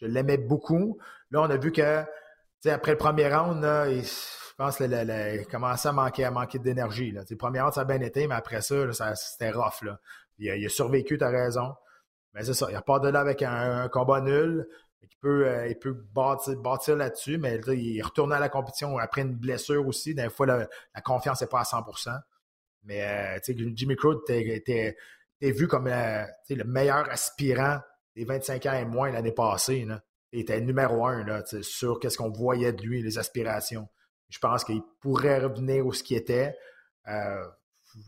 [0.00, 0.98] je l'aimais beaucoup.
[1.30, 2.04] Là, on a vu que,
[2.64, 7.10] après le premier round, là, il, je pense qu'il commençait à manquer, à manquer d'énergie.
[7.10, 9.84] Le premier round, ça a bien été, mais après ça, ça c'était rough.
[10.38, 11.74] Il, a, survécu, tu as raison.
[12.32, 14.66] Mais c'est ça, il part de là avec un, combat nul.
[15.02, 19.34] Il peut, euh, il peut bâtir, là-dessus, mais il retourne à la compétition après une
[19.34, 20.14] blessure aussi.
[20.14, 20.66] Des fois, la,
[21.02, 21.84] confiance n'est pas à 100
[22.84, 24.96] Mais euh, Jimmy Cruz était
[25.40, 27.80] vu comme euh, le meilleur aspirant
[28.16, 29.86] des 25 ans et moins l'année passée.
[30.32, 33.88] Il était numéro un là, sur qu'est-ce qu'on voyait de lui, les aspirations.
[34.28, 36.54] Je pense qu'il pourrait revenir où ce qui était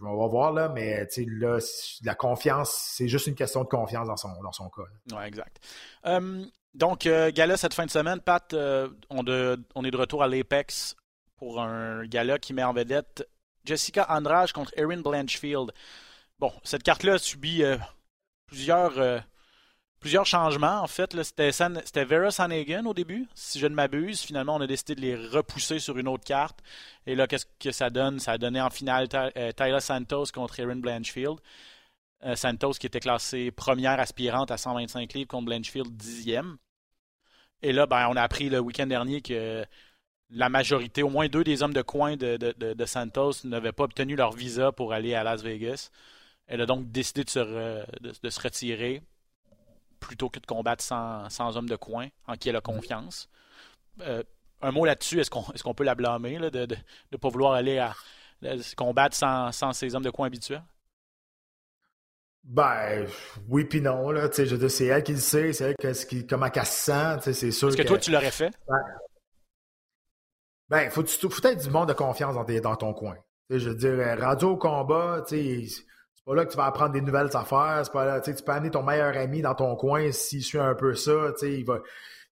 [0.02, 1.59] on va voir, là, mais là,
[2.02, 4.83] la confiance, c'est juste une question de confiance dans son, dans son cas.
[5.12, 5.59] Oui, exact.
[6.06, 9.24] Euh, donc, euh, gala cette fin de semaine, Pat, euh, on,
[9.74, 10.96] on, est de retour à l'Apex
[11.37, 13.28] pour un gala qui met en vedette
[13.64, 15.72] Jessica Andrade contre Erin Blanchfield.
[16.38, 17.62] Bon, cette carte-là a subi
[18.46, 19.22] plusieurs
[20.00, 20.80] plusieurs changements.
[20.82, 24.22] En fait, c'était Vera Sanhagen au début, si je ne m'abuse.
[24.22, 26.58] Finalement, on a décidé de les repousser sur une autre carte.
[27.06, 28.18] Et là, qu'est-ce que ça donne?
[28.18, 31.38] Ça a donné en finale euh, Tyler Santos contre Erin Blanchfield.
[32.24, 36.56] Euh, Santos qui était classé première aspirante à 125 livres contre Blanchfield dixième.
[37.62, 39.64] Et là, ben, on a appris le week-end dernier que
[40.30, 44.16] la majorité, au moins deux des hommes de coin de, de Santos n'avaient pas obtenu
[44.16, 45.90] leur visa pour aller à Las Vegas.
[46.46, 49.02] Elle a donc décidé de se, de se retirer
[50.00, 53.28] plutôt que de combattre sans, sans homme de coin, en qui elle a confiance.
[54.00, 54.22] Euh,
[54.62, 56.66] un mot là-dessus, est-ce qu'on est peut la blâmer de
[57.12, 57.94] ne pas vouloir aller à,
[58.76, 60.62] combattre sans, sans ses hommes de coin habituels?
[62.42, 63.06] Ben,
[63.48, 64.28] oui puis non, là.
[64.32, 67.68] C'est elle qui le sait, c'est elle qui, comment elle se sent, c'est sûr.
[67.68, 68.50] Est-ce que, toi, tu l'aurais fait?
[68.66, 68.78] Ben,
[70.72, 73.16] il faut, être du monde de confiance dans, ton coin.
[73.48, 75.64] je veux dire, rendu au combat, sais,
[76.24, 77.80] pas là que tu vas apprendre des nouvelles affaires.
[77.85, 80.74] C'est pas là, tu peux amener ton meilleur ami dans ton coin s'il suit un
[80.74, 81.33] peu ça.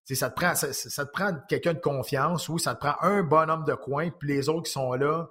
[0.05, 4.29] Ça te prend, quelqu'un de confiance ou ça te prend un bonhomme de coin, puis
[4.29, 5.29] les autres qui sont là,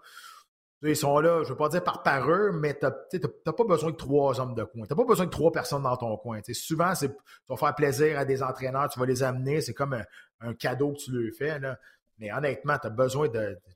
[0.83, 3.97] ils sont là, je veux pas dire par pareux, mais tu n'as pas besoin de
[3.97, 4.87] trois hommes de coin.
[4.87, 6.41] Tu n'as pas besoin de trois personnes dans ton coin.
[6.53, 7.09] souvent, tu
[7.49, 10.01] vas faire plaisir à des entraîneurs, tu vas les amener, c'est comme
[10.41, 11.59] un, cadeau que tu leur fais.
[12.19, 13.29] Mais honnêtement, tu as besoin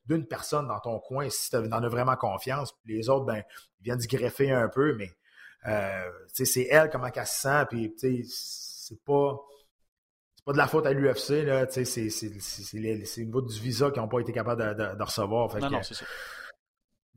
[0.07, 2.73] d'une personne dans ton coin si tu en as vraiment confiance.
[2.85, 3.43] Puis les autres, ben,
[3.81, 5.11] ils viennent se greffer un peu, mais
[5.67, 7.67] euh, c'est elle comment qu'elle se sent.
[7.71, 7.95] Puis
[8.29, 9.39] c'est pas.
[10.35, 11.67] C'est pas de la faute à l'UFC, là.
[11.71, 15.57] C'est le niveau du visa qu'ils n'ont pas été capables de, recevoir.
[15.61, 16.05] non, non, c'est ça.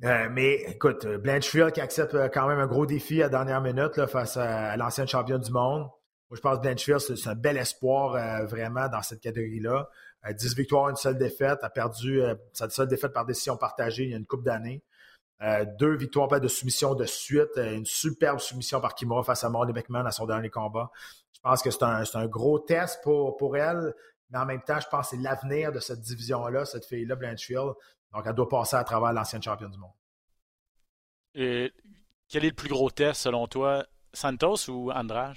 [0.04, 3.62] Euh, mais écoute, Blanchfield qui accepte euh, quand même un gros défi à la dernière
[3.62, 5.84] minute là, face à, l'ancienne championne du monde.
[6.30, 9.90] Moi, je pense que Blanchfield, c'est un bel espoir vraiment dans cette catégorie-là.
[10.34, 11.64] 10 euh, victoires, une seule défaite.
[11.64, 14.84] A perdu euh, sa seule défaite par décision partagée il y a une coupe d'années.
[15.42, 17.58] Euh, deux victoires pas de soumission de suite.
[17.58, 20.92] une superbe soumission par Kimura face à Molly McMahon à son dernier combat.
[21.34, 23.94] Je pense que c'est un, gros test pour, elle.
[24.32, 27.74] Mais en même temps, je pense que c'est l'avenir de cette division-là, cette fille-là, Blanchfield.
[28.14, 29.92] Donc, elle doit passer à travers l'ancienne championne du monde.
[31.36, 31.72] Et
[32.28, 35.36] quel est le plus gros test selon toi, Santos ou Andrade?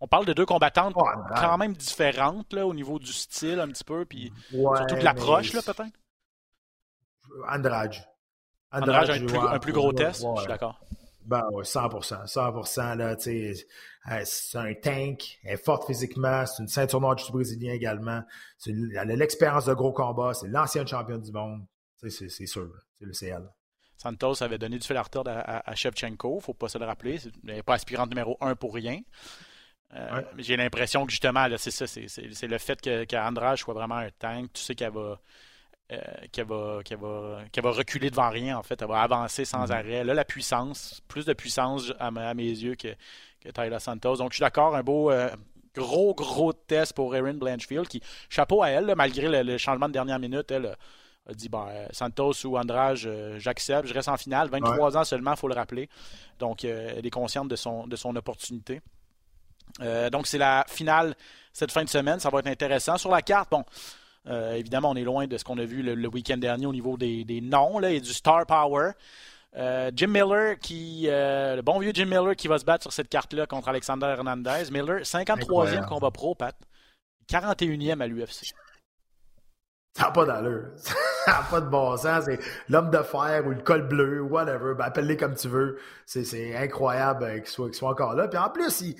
[0.00, 1.04] On parle de deux combattantes oh,
[1.36, 5.52] quand même différentes là, au niveau du style un petit peu, puis surtout de l'approche
[5.52, 5.82] peut-être?
[7.48, 7.94] Andrade.
[8.72, 9.14] Andrade, a
[9.54, 10.80] un plus, gros test, je suis d'accord.
[11.26, 12.26] Ben oui, 100%.
[12.26, 17.74] 100%, là, c'est un tank, elle est forte physiquement, c'est une ceinture noire du brésilien
[17.74, 18.22] également.
[18.66, 21.66] elle a l'expérience de gros combats, c'est l'ancienne championne du monde.
[21.96, 22.10] C'est
[22.46, 23.46] sûr, c'est le CL.
[23.98, 26.86] Santos avait donné du fil à retordre à, Shevchenko, il ne faut pas se le
[26.86, 27.18] rappeler.
[27.46, 29.00] Elle n'est pas aspirante numéro un pour rien.
[29.94, 34.52] Euh, j'ai l'impression que justement, c'est ça, c'est le fait qu'Andrade soit vraiment un tank.
[34.52, 35.18] Tu sais qu'elle va,
[35.92, 35.98] euh,
[36.30, 38.80] qu'elle va, va, va, reculer devant rien, en fait.
[38.80, 39.72] Elle va avancer sans mm-hmm.
[39.72, 40.04] arrêt.
[40.04, 42.94] Là, la puissance, plus de puissance à, mes yeux que,
[43.40, 44.16] que Tyler Santos.
[44.16, 45.28] Donc, je suis d'accord, un beau, euh,
[45.74, 50.20] gros, gros test pour Erin Blanchfield, qui, chapeau à elle, malgré le, changement de dernière
[50.20, 50.76] minute, elle
[51.28, 52.96] a dit ben, Santos ou Andrade,
[53.38, 54.48] j'accepte, je reste en finale.
[54.50, 55.88] 23 ans seulement, il faut le rappeler.
[56.38, 58.80] Donc, elle est consciente de son, de son opportunité.
[59.80, 61.14] Euh, donc, c'est la finale
[61.52, 62.20] cette fin de semaine.
[62.20, 62.96] Ça va être intéressant.
[62.96, 63.64] Sur la carte, bon,
[64.26, 67.40] évidemment, on est loin de ce qu'on a vu le, week-end dernier au niveau des,
[67.42, 68.92] noms là, et du star power.
[69.54, 73.46] Jim Miller, qui, le bon vieux Jim Miller qui va se battre sur cette carte-là
[73.46, 74.70] contre Alexander Hernandez.
[74.70, 76.54] Miller, 53e combat pro, Pat.
[77.28, 78.52] 41e à l'UFC.
[79.96, 80.66] Ça n'a pas d'allure.
[81.24, 82.24] Ça n'a pas de bon sens.
[82.24, 84.74] C'est l'homme de fer ou le col bleu, whatever.
[84.74, 85.78] Ben, appelle-les comme tu veux.
[86.06, 88.26] C'est incroyable euh, qu'il soit, soit, encore là.
[88.28, 88.96] Puis en plus, il,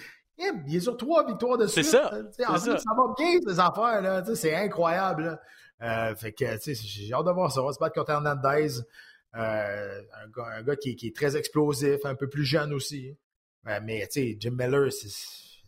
[0.66, 1.84] il est sur trois victoires de suite.
[1.84, 2.12] C'est ça.
[2.48, 2.78] En ça.
[2.78, 4.36] ça va bien, ces affaires.
[4.36, 5.38] C'est incroyable.
[5.82, 7.62] Euh, fait que j'ai hâte de voir ça.
[7.62, 8.80] On va se battre contre Hernandez.
[9.36, 13.16] Euh, un, gars, un gars qui, qui, est très explosif, un peu plus jeune aussi.
[13.66, 14.90] Euh, mais Jim Miller,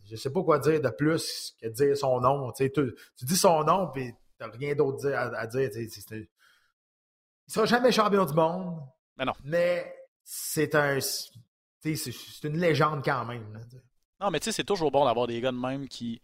[0.05, 2.51] je sais pas quoi dire de plus que de dire son nom.
[2.51, 5.69] Tu, tu dis son nom, puis rien d'autre à, dire.
[5.75, 6.23] Il ne
[7.47, 8.81] sera jamais champion du monde.
[9.17, 9.33] Mais non.
[9.43, 10.99] Mais c'est un.
[10.99, 13.59] C'est une légende quand même.
[14.23, 16.21] Non, mais tu sais, c'est toujours bon d'avoir des gars de même qui.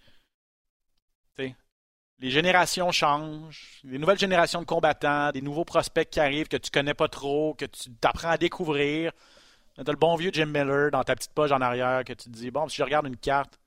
[2.21, 6.69] Les générations changent, les nouvelles générations de combattants, des nouveaux prospects qui arrivent que tu
[6.69, 9.13] connais pas trop, que tu t'apprends à découvrir.
[9.75, 12.29] Tu as le bon vieux Jim Miller dans ta petite poche en arrière que tu
[12.29, 13.57] te dis, bon, si je regarde une carte,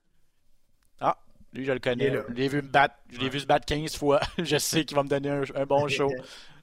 [1.00, 1.16] ah,
[1.54, 2.12] lui, je le connais.
[2.12, 2.94] Je l'ai vu me battre.
[3.10, 4.20] Je l'ai vu se battre 15 fois.
[4.38, 6.10] je sais qu'il va me donner un, bon show.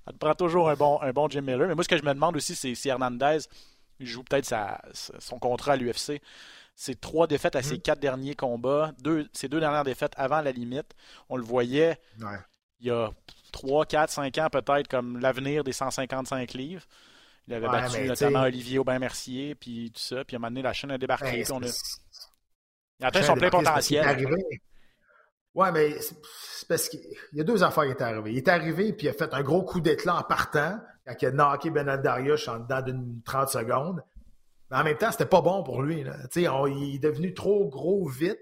[0.05, 1.67] Ça te prend toujours un bon, un bon Jim Miller.
[1.67, 3.39] Mais moi, ce que je me demande aussi, c'est si Hernandez
[3.99, 4.53] joue peut-être
[4.93, 6.21] son contrat à l'UFC.
[6.81, 7.81] C'est trois défaites à ses mm.
[7.81, 8.93] quatre derniers combats.
[8.99, 10.95] Deux, ses deux dernières défaites avant la limite.
[11.27, 11.99] On le voyait
[12.79, 13.11] il y a
[13.51, 16.83] 3, 4, 5 ans peut-être comme l'avenir des 155 livres.
[17.49, 20.23] Il avait battu notamment Olivier Aubin-Mercier, puis tout ça.
[20.23, 21.43] Puis à un moment donné, la chaîne a débarqué.
[21.43, 21.57] a...
[22.99, 24.25] Il a atteint son plein potentiel.
[25.53, 27.01] Ouais, mais c'est parce qu'il
[27.33, 28.31] y a deux affaires qui étaient arrivées.
[28.31, 31.25] Il est arrivé puis il a fait un gros coup d'éclat en partant, quand il
[31.25, 34.01] a knocké Benal Darius en dedans d'une 30 secondes.
[34.71, 36.03] Mais en même temps, c'était pas bon pour lui.
[36.03, 38.39] il est devenu trop gros vite.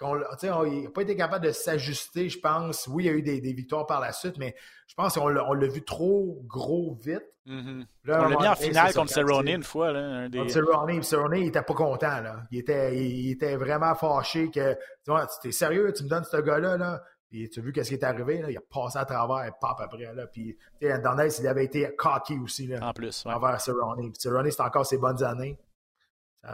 [0.00, 2.88] il n'a pas été capable de s'ajuster, je pense.
[2.88, 4.54] Oui, il y a eu des, victoires par la suite, mais
[4.88, 7.24] je pense qu'on l'a vu trop gros vite.
[7.46, 7.86] Mm-hmm.
[8.06, 9.92] on l'a mis en finale contre Cerrone une fois.
[9.92, 10.48] Là, des...
[10.48, 12.20] Cerrone, Cerrone, il était pas content.
[12.20, 12.44] Là.
[12.50, 16.76] Il, était, il, était vraiment fâché que tu es sérieux, tu me donnes ce gars-là.
[16.76, 17.02] Là?
[17.32, 18.50] Puis tu as vu qu'est-ce qui est arrivé, là?
[18.50, 20.12] il a passé à travers, et pop après.
[20.14, 20.26] Là.
[20.26, 22.66] Puis Hernandez, il avait été cocky aussi.
[22.66, 23.24] Là, en plus.
[23.24, 23.32] Ouais.
[23.32, 24.12] Envers Cerrone.
[24.18, 25.58] Cerrone, c'est encore ses bonnes années.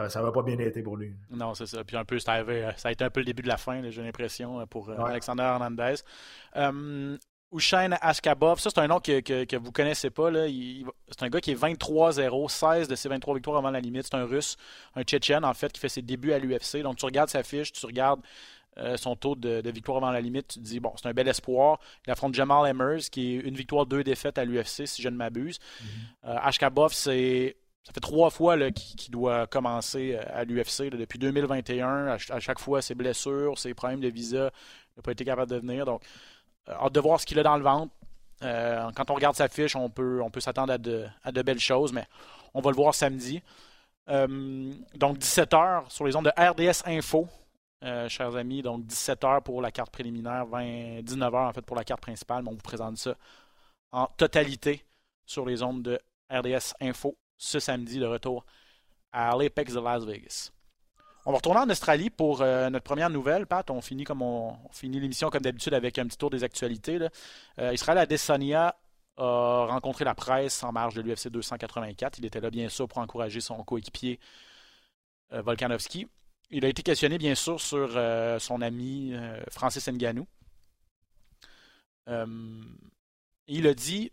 [0.09, 1.17] Ça va pas bien été pour lui.
[1.31, 1.83] Non, c'est ça.
[1.83, 4.65] Puis un peu, ça, a été un peu le début de la fin, j'ai l'impression,
[4.69, 5.97] pour euh, Alexander Hernandez.
[6.55, 7.19] Um,
[7.51, 10.31] Ushain Ashkabov, ça c'est un nom que, que, vous connaissez pas.
[10.31, 14.05] C'est un gars qui est 23-0, 16 de ses 23 victoires avant la limite.
[14.05, 14.59] C'est un russe,
[14.95, 16.83] un tchétchène en fait, qui fait ses débuts à l'UFC.
[16.83, 18.21] Donc tu regardes sa fiche, tu regardes
[18.79, 21.13] euh, son taux de, de, victoire avant la limite, tu te dis, bon, c'est un
[21.13, 21.81] bel espoir.
[22.07, 25.17] Il affronte Jamal Emmers, qui est une victoire, deux défaites à l'UFC, si je ne
[25.17, 25.59] m'abuse.
[25.81, 25.87] Mm
[26.23, 27.57] Ashkabov, c'est
[27.89, 32.09] ça fait trois fois qu'il doit commencer euh, à l'UFC depuis 2021.
[32.09, 34.51] À, chaque fois, ses blessures, ses problèmes de visa,
[34.93, 35.87] il n'a pas été capable de venir.
[35.87, 36.03] Donc,
[36.69, 37.91] hâte de voir ce qu'il a dans le ventre.
[38.43, 41.41] Euh, quand on regarde sa fiche, on peut, on peut s'attendre à de, à de,
[41.41, 42.05] belles choses, mais
[42.53, 43.41] on va le voir samedi.
[44.11, 47.27] Euh, donc 17h sur les ondes de RDS Info,
[48.09, 48.63] chers amis.
[48.63, 52.43] Donc 17h pour la carte préliminaire, 20, 19h en fait pour la carte principale.
[52.43, 53.15] Mais on vous présente ça
[53.93, 54.85] en totalité
[55.27, 55.99] sur les ondes de
[56.31, 58.45] RDS Info ce samedi, le retour
[59.13, 60.51] à l'Apex de Las Vegas.
[61.25, 63.71] On va retourner en Australie pour euh, notre première nouvelle, Pat.
[63.71, 66.99] On finit comme on, finit l'émission comme d'habitude avec un petit tour des actualités.
[67.59, 68.77] Euh, Israël Adesanya
[69.17, 72.19] a rencontré la presse en marge de l'UFC 284.
[72.19, 74.21] Il était là bien sûr pour encourager son coéquipier
[75.33, 76.09] euh, Volkanovski.
[76.51, 77.91] Il a été questionné bien sûr sur
[78.41, 79.13] son ami
[79.51, 80.27] Francis Ngannou.
[83.47, 84.13] il a dit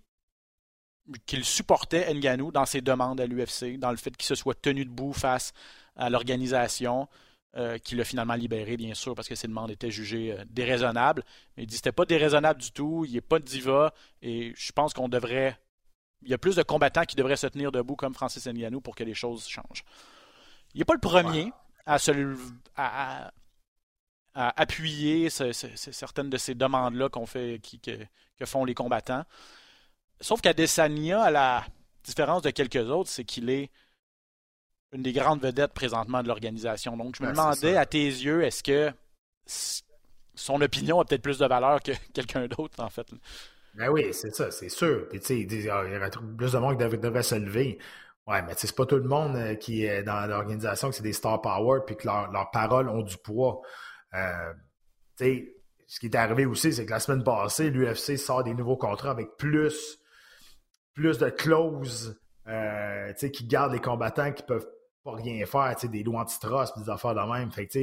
[1.25, 4.85] qu'il supportait Ngannou dans ses demandes à l'UFC, dans le fait qu'il se soit tenu
[4.85, 5.53] debout face
[5.95, 7.07] à l'organisation,
[7.57, 11.23] euh, qui l'a finalement libéré, bien sûr, parce que ses demandes étaient jugées euh, déraisonnables.
[11.55, 14.53] Mais il dit que c'était pas déraisonnable du tout, il n'est pas de diva, et
[14.57, 15.57] je pense qu'on devrait.
[16.23, 18.93] Il y a plus de combattants qui devraient se tenir debout comme Francis Ngannou pour
[18.93, 19.85] que les choses changent.
[20.73, 21.53] Il n'est pas le premier
[21.85, 22.11] à, se,
[22.75, 23.31] à,
[24.33, 27.97] appuyer certaines de ces demandes-là qu'on fait, qui, que,
[28.37, 29.23] que, font les combattants.
[30.21, 31.65] Sauf qu'Adesanya, à la
[32.03, 33.69] différence de quelques autres, c'est qu'il est
[34.91, 36.95] une des grandes vedettes présentement de l'organisation.
[36.95, 38.91] Donc, je me demandais, à tes yeux, est-ce que
[40.35, 43.07] son opinion a peut-être plus de valeur que quelqu'un d'autre, en fait?
[43.75, 45.07] Ben oui, c'est ça, c'est sûr.
[45.09, 47.77] Puis, tu sais, il y aurait plus de monde qui devrait, se lever.
[48.27, 51.13] Ouais, mais c'est pas tout le monde euh, qui est dans l'organisation que c'est des
[51.13, 53.61] star power puis que leurs paroles ont du poids.
[54.15, 54.53] Euh,
[55.17, 59.11] ce qui est arrivé aussi, c'est que la semaine passée, l'UFC sort des nouveaux contrats
[59.11, 59.99] avec plus,
[60.93, 64.67] plus de clauses euh, qui gardent les combattants qui peuvent
[65.03, 67.51] pas rien faire, des lois antitrust, des affaires de même.
[67.51, 67.73] Fait que,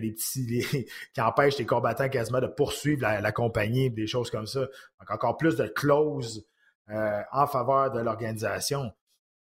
[0.00, 4.60] des petits qui empêchent les combattants quasiment de poursuivre la, compagnie, des choses comme ça.
[4.60, 6.44] Donc, encore plus de clauses
[6.90, 8.92] euh, en faveur de l'organisation.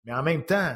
[0.05, 0.75] Mais en même temps,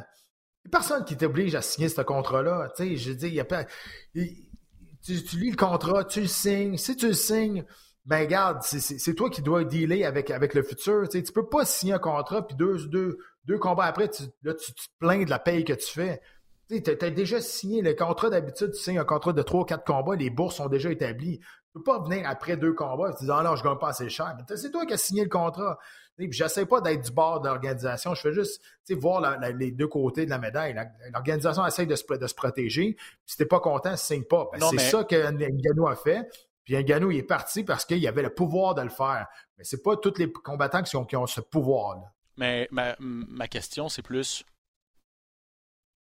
[0.65, 2.71] il n'y a personne qui t'oblige à signer ce contrat-là.
[2.77, 3.65] Je dis, il a pas.
[4.13, 6.77] tu, tu, lis le contrat, tu le signes.
[6.77, 7.65] Si tu le signes,
[8.05, 11.09] ben regarde, c'est toi qui dois dealer avec, avec le futur.
[11.09, 14.53] Tu ne peux pas signer un contrat, puis deux, deux, deux combats après, tu, là,
[14.53, 16.21] tu, te plains de la paye que tu fais.
[16.69, 19.85] Tu as, déjà signé le contrat d'habitude, tu signes un contrat de trois ou quatre
[19.85, 21.39] combats, les bourses sont déjà établies.
[21.39, 23.69] Tu ne peux pas venir après deux combats et te dire Ah non, je ne
[23.69, 24.35] gagne pas assez cher.
[24.55, 25.77] C'est toi qui as signé le contrat.
[26.17, 28.15] Je n'essaie pas d'être du bord de l'organisation.
[28.15, 30.75] Je fais juste voir les deux côtés de la médaille.
[31.13, 32.97] L'organisation essaie de se, de se protéger.
[33.25, 34.49] Si tu n'es pas content, ne signe pas.
[34.51, 36.27] Ben, c'est ça que Ngannou a fait.
[36.63, 39.27] Puis Ngannou, il est parti parce qu'il avait le pouvoir de le faire.
[39.57, 42.11] Mais c'est pas tous les combattants qui, ont, ce pouvoir-là.
[42.35, 44.43] Mais ma, question, c'est plus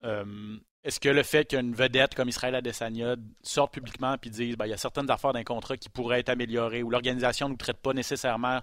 [0.04, 4.68] euh, est-ce que le fait qu'une vedette comme Israël Adesanya sorte publiquement et dise ben,
[4.68, 7.58] il y a certaines affaires d'un contrat qui pourraient être améliorées ou l'organisation ne nous
[7.58, 8.62] traite pas nécessairement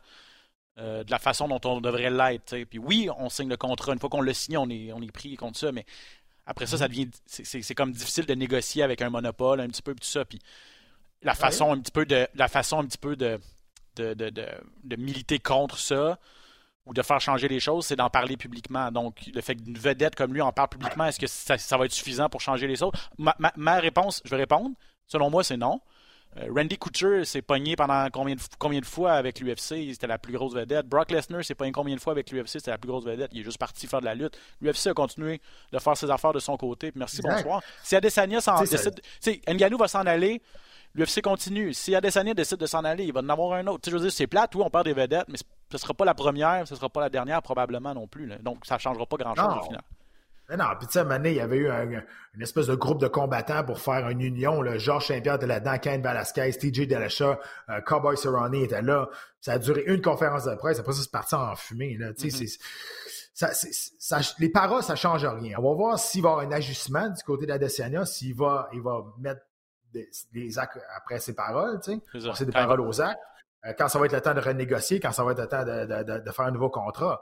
[0.78, 2.56] euh, de la façon dont on devrait l'être.
[2.64, 3.92] Puis oui, on signe le contrat.
[3.92, 5.86] Une fois qu'on le signe, on est, on est pris contre ça, mais
[6.46, 7.10] après ça, ça devient.
[7.26, 10.24] C'est comme difficile de négocier avec un monopole, un petit peu, tout ça.
[10.24, 10.40] Puis
[11.22, 13.40] la façon un petit peu de la façon un petit peu de,
[13.96, 16.18] de, de, de, militer contre ça
[16.86, 18.90] ou de faire changer les choses, c'est d'en parler publiquement.
[18.92, 21.92] Donc, le fait qu'une vedette comme lui en parle publiquement, est-ce que ça, va être
[21.92, 22.92] suffisant pour changer les choses?
[23.16, 24.74] Ma, ma, réponse, je vais répondre.
[25.06, 25.80] Selon moi, c'est non.
[26.38, 29.92] Euh, Randy Couture s'est pogné pendant combien de, combien de fois avec l'UFC?
[29.92, 30.86] C'était la plus grosse vedette.
[30.86, 32.48] Brock Lesnar s'est pogné combien de fois avec l'UFC?
[32.48, 33.30] C'était la plus grosse vedette.
[33.32, 34.36] Il est juste parti faire de la lutte.
[34.60, 35.40] L'UFC a continué
[35.72, 36.90] de faire ses affaires de son côté.
[36.94, 37.62] Merci, bonsoir.
[37.82, 39.00] Si Adesanya s'en décide...
[39.48, 40.42] Nganou va s'en aller
[40.94, 41.74] L'UFC continue.
[41.74, 43.80] Si Adesanya décide de s'en aller, il va en avoir un autre.
[43.80, 45.78] Tu sais, je veux dire, c'est plate, oui, on perd des vedettes, mais ce ne
[45.78, 48.28] sera pas la première, ce ne sera pas la dernière probablement non plus.
[48.42, 49.82] Donc, ça ne changera pas grand-chose au final.
[50.48, 53.08] Mais non, puis tu sais, à il y avait eu une espèce de groupe de
[53.08, 54.60] combattants pour faire une union.
[54.60, 54.76] Là.
[54.76, 57.40] Georges Saint-Pierre était là-dedans, Ken Velasquez, TJ Delasha,
[57.70, 59.08] euh, Cowboy Cerrone était là.
[59.40, 60.78] Ça a duré une conférence de presse.
[60.78, 61.96] Après ça, c'est parti en fumée.
[61.98, 62.12] Là.
[62.16, 62.58] Sais, mm-hmm.
[63.98, 65.56] ça, les paroles, ça change rien.
[65.58, 68.82] On va voir s'il va y avoir un ajustement du côté d'Adesanya, s'il va, il
[68.82, 69.40] va mettre
[70.32, 72.00] des, actes après ses paroles, tu
[72.34, 73.20] sais, des paroles aux actes.
[73.66, 75.64] Euh, quand ça va être le temps de renégocier, quand ça va être le temps
[75.64, 77.20] de, faire un nouveau contrat.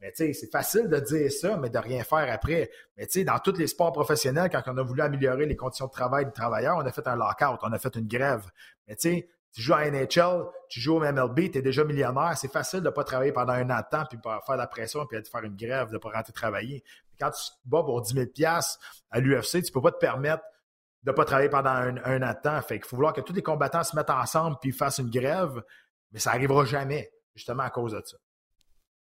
[0.00, 2.70] Mais tu sais, c'est facile de dire ça, mais de rien faire après.
[2.96, 5.86] Mais tu sais, dans tous les sports professionnels, quand on a voulu améliorer les conditions
[5.86, 8.46] de travail des travailleurs, on a fait un lockout, on a fait une grève.
[8.86, 12.36] Mais tu sais, tu joues à NHL, tu joues au MLB, tu es déjà millionnaire,
[12.36, 14.66] c'est facile de ne pas travailler pendant un an de temps, puis pas faire la
[14.66, 16.84] pression, puis de faire une grève, de ne pas rentrer travailler.
[17.18, 18.26] quand tu te bats pour 10 000
[19.10, 20.44] à l'UFC, tu peux pas te permettre
[21.04, 22.60] de ne pas travailler pendant un, an de temps.
[22.60, 25.62] Fait qu'il faut vouloir que tous les combattants se mettent ensemble puis fassent une grève,
[26.12, 28.18] mais ça n'arrivera jamais, justement à cause de ça.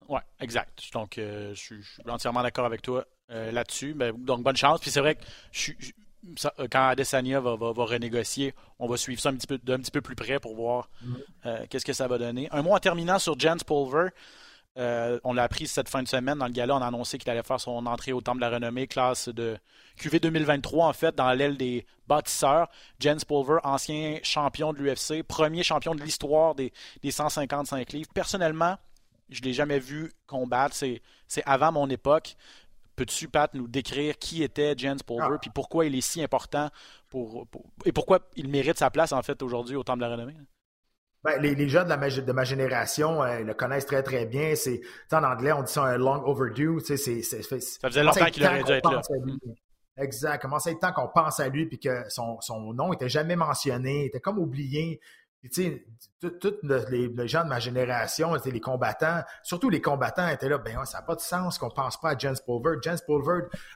[0.09, 0.91] Oui, exact.
[0.93, 3.93] Donc, euh, je, suis, entièrement d'accord avec toi euh, là-dessus.
[3.93, 4.79] Ben, donc, bonne chance.
[4.79, 5.21] Puis c'est vrai que
[6.59, 9.91] euh, quand Adesanya va, va, renégocier, on va suivre ça un petit peu, d'un petit
[9.91, 11.67] peu plus près pour voir mm-hmm.
[11.67, 12.47] qu'est-ce que ça va donner.
[12.51, 14.09] Un mot en terminant sur Jens Pulver.
[14.77, 16.75] Euh, on l'a appris cette fin de semaine dans le gala.
[16.75, 19.57] On a annoncé qu'il allait faire son entrée au Temple de la Renommée, classe de
[19.97, 22.67] QV 2023, en fait, dans l'aile des bâtisseurs.
[22.99, 26.71] Jens Pulver, ancien champion de l'UFC, premier champion de l'histoire des,
[27.07, 28.09] 155 livres.
[28.13, 28.77] Personnellement,
[29.29, 30.75] je ne l'ai jamais vu combattre.
[30.75, 31.01] C'est,
[31.45, 32.35] avant mon époque.
[32.95, 35.51] Peux-tu, Pat, nous décrire qui était Jens Pulver, et ah.
[35.55, 36.69] pourquoi il est si important
[37.09, 37.47] pour,
[37.85, 40.35] et pourquoi il mérite sa place, en fait, aujourd'hui au Temple de la Renommée?
[41.23, 44.55] Ben, les, les, gens de, la, de ma génération euh, le connaissent très, très bien.
[44.55, 46.79] C'est, en anglais, on dit ça un long overdue.
[46.85, 49.01] C'est, ça faisait longtemps qu'il aurait dû être là.
[49.97, 50.41] Exact.
[50.41, 53.35] Comment ça fait temps qu'on pense à lui puis que son, son nom n'était jamais
[53.35, 54.99] mentionné, était comme oublié.
[55.43, 55.83] Puis,
[56.21, 60.99] tous les, gens de ma génération, les combattants, surtout les combattants étaient là, ben ça
[60.99, 62.77] n'a pas de sens qu'on ne pense pas à Jens Pulver.
[62.81, 63.01] Jens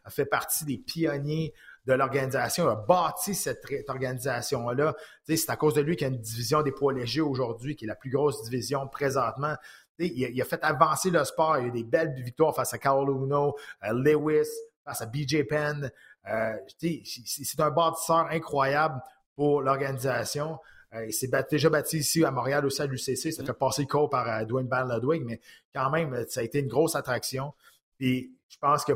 [0.06, 1.54] a fait partie des pionniers
[1.86, 4.96] de l'organisation, a bâti cette, organisation-là.
[5.26, 7.84] C'est à cause de lui qu'il y a une division des poids légers aujourd'hui, qui
[7.84, 9.56] est la plus grosse division présentement.
[10.00, 11.58] Il a, fait avancer le sport.
[11.58, 14.48] Il y a eu des belles victoires face à Carl Uno, euh, Lewis,
[14.86, 15.92] face à BJ Penn.
[16.30, 19.02] Euh, c'est un bâtisseur incroyable
[19.36, 20.60] pour l'organisation.
[20.94, 23.34] Euh, il s'est déjà bâti ici à Montréal aussi à l'UCC.
[23.34, 25.42] Ça fait passer le corps par Dwayne Van Ludwig, mais
[25.74, 27.54] quand même, ça a été une grosse attraction.
[28.00, 28.94] Et je pense que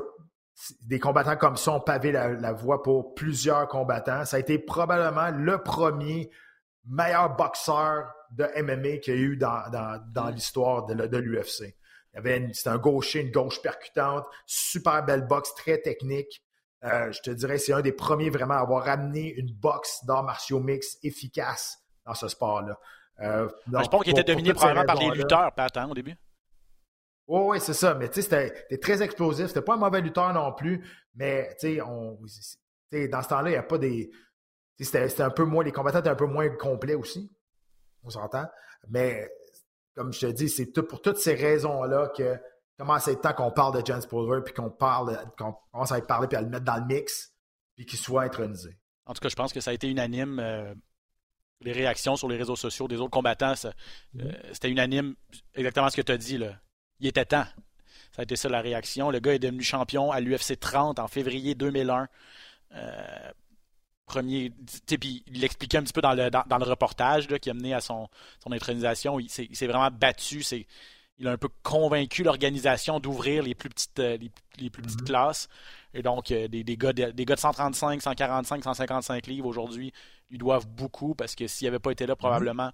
[0.81, 4.25] des combattants comme ça ont pavé la, voie pour plusieurs combattants.
[4.25, 6.29] Ça a été probablement le premier
[6.85, 10.33] meilleur boxeur de MMA qu'il y a eu dans, mm.
[10.33, 11.75] l'histoire de, l'UFC.
[12.13, 16.43] C'était un gaucher, une gauche percutante, super belle boxe, très technique.
[16.83, 20.23] Euh, je te dirais, c'est un des premiers vraiment à avoir ramené une boxe d'arts
[20.23, 21.80] martiaux mix efficace
[22.11, 22.77] dans ce sport-là.
[23.21, 26.15] Euh, je pense qu'il était dominé probablement par les lutteurs, pas hein, au début.
[27.27, 27.93] Oui, oui, c'est ça.
[27.93, 29.47] Mais tu sais, c'était très explosif.
[29.47, 30.85] C'était pas un mauvais lutteur non plus.
[31.15, 34.11] Mais tu sais, on, dans ce temps-là, il n'y a pas des.
[34.79, 35.63] C'était un peu moins.
[35.63, 37.31] Les combattants étaient un peu moins complets aussi.
[38.03, 38.47] On s'entend.
[38.89, 39.29] Mais
[39.95, 42.37] comme je te dis, c'est pour toutes ces raisons-là que
[42.77, 45.99] commence à être temps qu'on parle de James Pulver puis qu'on parle, qu'on commence à
[45.99, 47.31] être parlé puis à le mettre dans le mix
[47.75, 48.75] puis qu'il soit intronisé.
[49.05, 50.39] En tout cas, je pense que ça a été unanime.
[50.39, 50.73] Euh,
[51.61, 53.71] les réactions sur les réseaux sociaux des autres combattants, euh,
[54.15, 54.35] mm-hmm.
[54.53, 55.15] c'était unanime.
[55.55, 56.37] Exactement ce que tu as dit.
[56.37, 56.59] Là.
[56.99, 57.45] Il était temps.
[58.15, 59.09] Ça a été ça la réaction.
[59.09, 62.07] Le gars est devenu champion à l'UFC 30 en février 2001.
[62.73, 63.31] Euh,
[64.05, 64.51] premier.
[64.87, 67.81] Puis il l'expliquait un petit peu dans le, dans, le reportage qui a mené à
[67.81, 68.09] son,
[68.43, 69.19] son intronisation.
[69.19, 70.43] Il, s'est vraiment battu.
[71.17, 74.17] il a un peu convaincu l'organisation d'ouvrir les plus petites, euh,
[74.59, 75.05] les, plus petites mm-hmm.
[75.05, 75.47] classes.
[75.93, 79.93] Et donc, euh, des, des, gars de, des gars de 135, 145, 155 livres aujourd'hui
[80.31, 82.17] lui doivent beaucoup parce que s'il n'avait pas été là, mm-hmm.
[82.17, 82.71] probablement,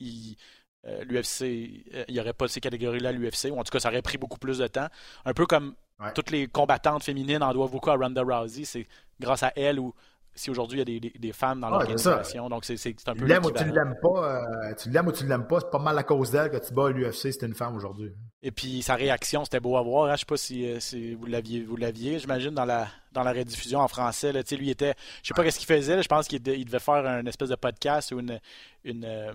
[0.00, 0.36] il,
[0.84, 4.02] l'UFC, il n'y aurait pas ces catégories-là à l'UFC, ou en tout cas, ça aurait
[4.02, 4.88] pris beaucoup plus de temps.
[5.24, 5.74] Un peu comme
[6.14, 8.64] toutes les combattantes féminines en doivent beaucoup à Ronda Rousey.
[8.64, 8.86] C'est
[9.18, 9.94] grâce à elle ou
[10.36, 12.48] si aujourd'hui il y a des, des, femmes dans l'organisation.
[12.48, 12.74] Donc c'est
[13.08, 13.20] un peu.
[13.20, 15.60] Tu l'aimes ou tu ne l'aimes pas, euh, tu l'aimes ou tu ne l'aimes pas,
[15.60, 18.12] c'est pas mal à cause d'elle que tu bats à l'UFC, c'est une femme aujourd'hui.
[18.42, 20.04] Et puis sa réaction, c'était beau à voir.
[20.04, 20.08] Hein.
[20.08, 23.80] Je ne sais pas si, euh, si vous l'aviez, j'imagine, dans la, dans la rediffusion
[23.80, 24.32] en français.
[24.32, 24.42] Là.
[24.52, 24.94] Lui était.
[25.22, 28.12] Je sais pas ce qu'il faisait, je pense qu'il devait faire un espèce de podcast
[28.12, 28.38] ou une.
[28.84, 29.32] une euh,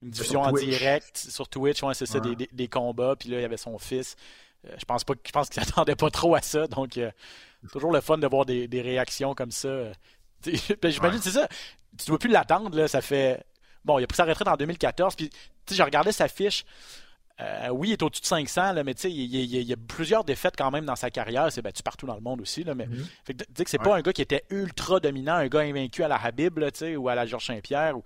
[0.00, 3.42] une diffusion en direct sur Twitch, ouais, c'est ça, des, des, combats, puis là, il
[3.42, 4.14] y avait son fils.
[4.66, 6.66] Euh, je pense pas je pense qu'il s'attendait pas trop à ça.
[6.66, 7.10] Donc, euh,
[7.62, 9.68] c'est toujours le fun de voir des, réactions comme ça.
[10.46, 10.52] Euh.
[10.82, 11.48] Ben, j'imagine, c'est ça.
[11.96, 12.88] Tu ne dois plus l'attendre, là.
[12.88, 13.44] Ça fait.
[13.84, 15.16] Bon, il a pris sa retraite en 2014.
[15.16, 15.30] Puis,
[15.70, 16.64] j'ai regardé sa fiche.
[17.70, 20.56] oui, il est au-dessus de 500, là, mais tu sais, il, y a plusieurs défaites
[20.56, 21.50] quand même dans sa carrière.
[21.52, 22.64] C'est battu partout dans le monde aussi.
[22.64, 23.06] Là, mais mm-hmm.
[23.24, 26.08] fait que, que c'est pas un gars qui était ultra dominant, un gars invaincu à
[26.08, 27.96] la Habib là, ou à la Georges Saint-Pierre.
[27.96, 28.04] Ou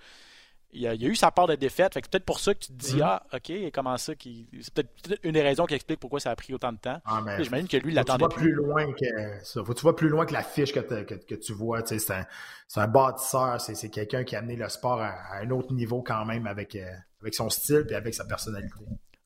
[0.74, 1.92] il y, a, eu sa part de défaite.
[1.92, 3.02] Fait que peut-être pour ça que tu te dis, mhm.
[3.02, 4.48] ah, OK, comment ça qui.
[4.60, 6.98] C'est peut-être une des raisons qui explique pourquoi ça a pris autant de temps.
[7.04, 8.42] Ah, J'imagine que lui, il l'attendait plus.
[8.42, 9.62] plus loin que ça.
[9.62, 11.84] Faut que tu vois plus loin que la fiche que, que, tu vois.
[11.84, 12.24] C'est un,
[12.76, 16.46] un bâtisseur, c'est quelqu'un qui a amené le sport à, un autre niveau quand même
[16.46, 18.74] avec, euh, avec son style et avec sa personnalité.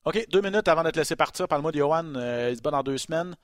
[0.04, 1.46] OK, deux minutes avant de te laisser partir.
[1.46, 2.14] Parle-moi de Johan.
[2.16, 3.36] Euh, il se bat dans deux semaines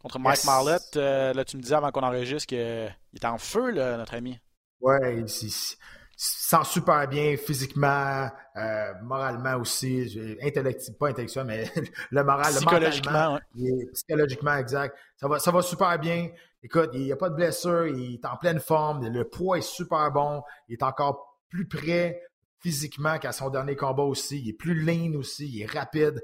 [0.00, 0.96] contre Mike Marlett.
[0.96, 4.38] Euh, là, tu me disais avant qu'on enregistre qu'il est en feu, là, notre ami.
[4.80, 5.76] Ouais, c'est
[6.22, 11.64] sent super bien physiquement, euh, moralement aussi, intellectuellement, pas intellectuel, mais
[12.10, 14.94] le moral, psychologiquement, le psychologiquement exact.
[15.16, 16.28] Ça va, ça va super bien.
[16.62, 19.62] Écoute, il n'y a pas de blessure, il est en pleine forme, le poids est
[19.62, 22.20] super bon, il est encore plus près
[22.58, 24.40] physiquement qu'à son dernier combat aussi.
[24.40, 26.20] Il est plus lean aussi, il est rapide.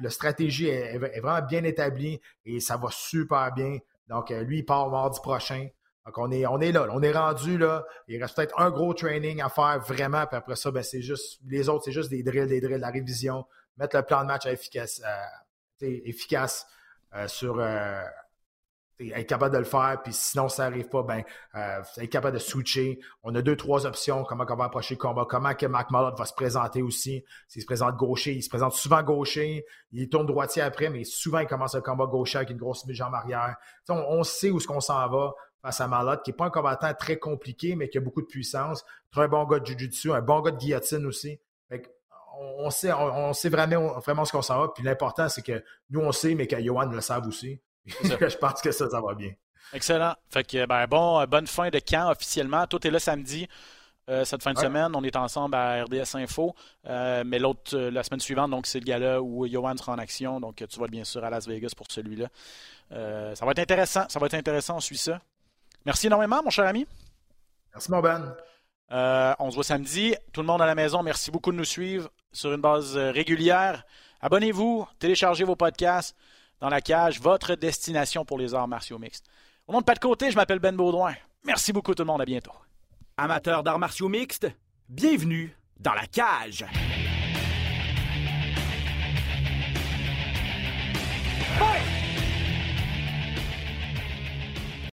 [0.00, 3.76] La, stratégie est, est, vraiment bien établie et ça va super bien.
[4.08, 5.68] Donc, euh, lui, il part mardi prochain.
[6.06, 7.86] Donc, on est, on est là, on est rendu là.
[8.08, 11.40] Il reste peut-être un gros training à faire vraiment, puis après ça, ben, c'est juste,
[11.46, 13.46] les autres, c'est juste des drills, des drills, la révision,
[13.78, 16.66] mettre le plan de match efficace, euh, efficace
[17.14, 18.02] euh, sur euh,
[19.00, 21.24] être capable de le faire, puis sinon ça n'arrive pas, ben
[21.54, 23.00] être capable de switcher.
[23.22, 26.16] On a deux, trois options, comment on va approcher le combat, comment que Mac Malott
[26.16, 27.24] va se présenter aussi.
[27.48, 31.40] S'il se présente gaucher, il se présente souvent gaucher, il tourne droitier après, mais souvent
[31.40, 33.56] il commence un combat gaucher avec une grosse jambe arrière.
[33.88, 35.32] On, on, sait où ce qu'on s'en va
[35.64, 38.26] face à Malotte, qui n'est pas un combattant très compliqué, mais qui a beaucoup de
[38.26, 38.84] puissance.
[39.10, 41.40] Très bon gars de Jiu-Jitsu, un bon gars de guillotine aussi.
[42.38, 44.68] on, sait, on, sait vraiment, vraiment ce qu'on s'en va.
[44.68, 47.58] Puis l'important, c'est que nous, on sait, mais que Johan le savent aussi.
[47.86, 49.32] je pense que ça, ça va bien.
[49.72, 50.14] Excellent.
[50.28, 52.66] Fait que, ben, bon, bonne fin de camp officiellement.
[52.66, 53.48] Tout est là samedi.
[54.10, 54.92] Euh, cette fin de semaine.
[54.94, 56.54] On est ensemble à RDS Info.
[56.86, 59.98] Euh, mais l'autre, euh, la semaine suivante, donc c'est le gala où Johan sera en
[59.98, 60.40] action.
[60.40, 62.28] Donc tu vas bien sûr à Las Vegas pour celui-là.
[62.90, 64.04] ça va être intéressant.
[64.10, 64.76] Ça va être intéressant.
[64.76, 65.20] On suit ça.
[65.84, 66.86] Merci énormément, mon cher ami.
[67.72, 68.34] Merci, mon Ben.
[68.92, 70.14] Euh, on se voit samedi.
[70.32, 73.10] Tout le monde à la maison, merci beaucoup de nous suivre sur une base euh,
[73.10, 73.84] régulière.
[74.20, 76.16] Abonnez-vous, téléchargez vos podcasts
[76.60, 79.26] dans la cage, votre destination pour les arts martiaux mixtes.
[79.66, 81.14] Au nom de Pas de Côté, je m'appelle Ben Baudouin.
[81.44, 82.52] Merci beaucoup tout le monde, à bientôt.
[83.16, 84.46] Amateurs d'arts martiaux mixtes,
[84.88, 86.64] bienvenue dans la cage.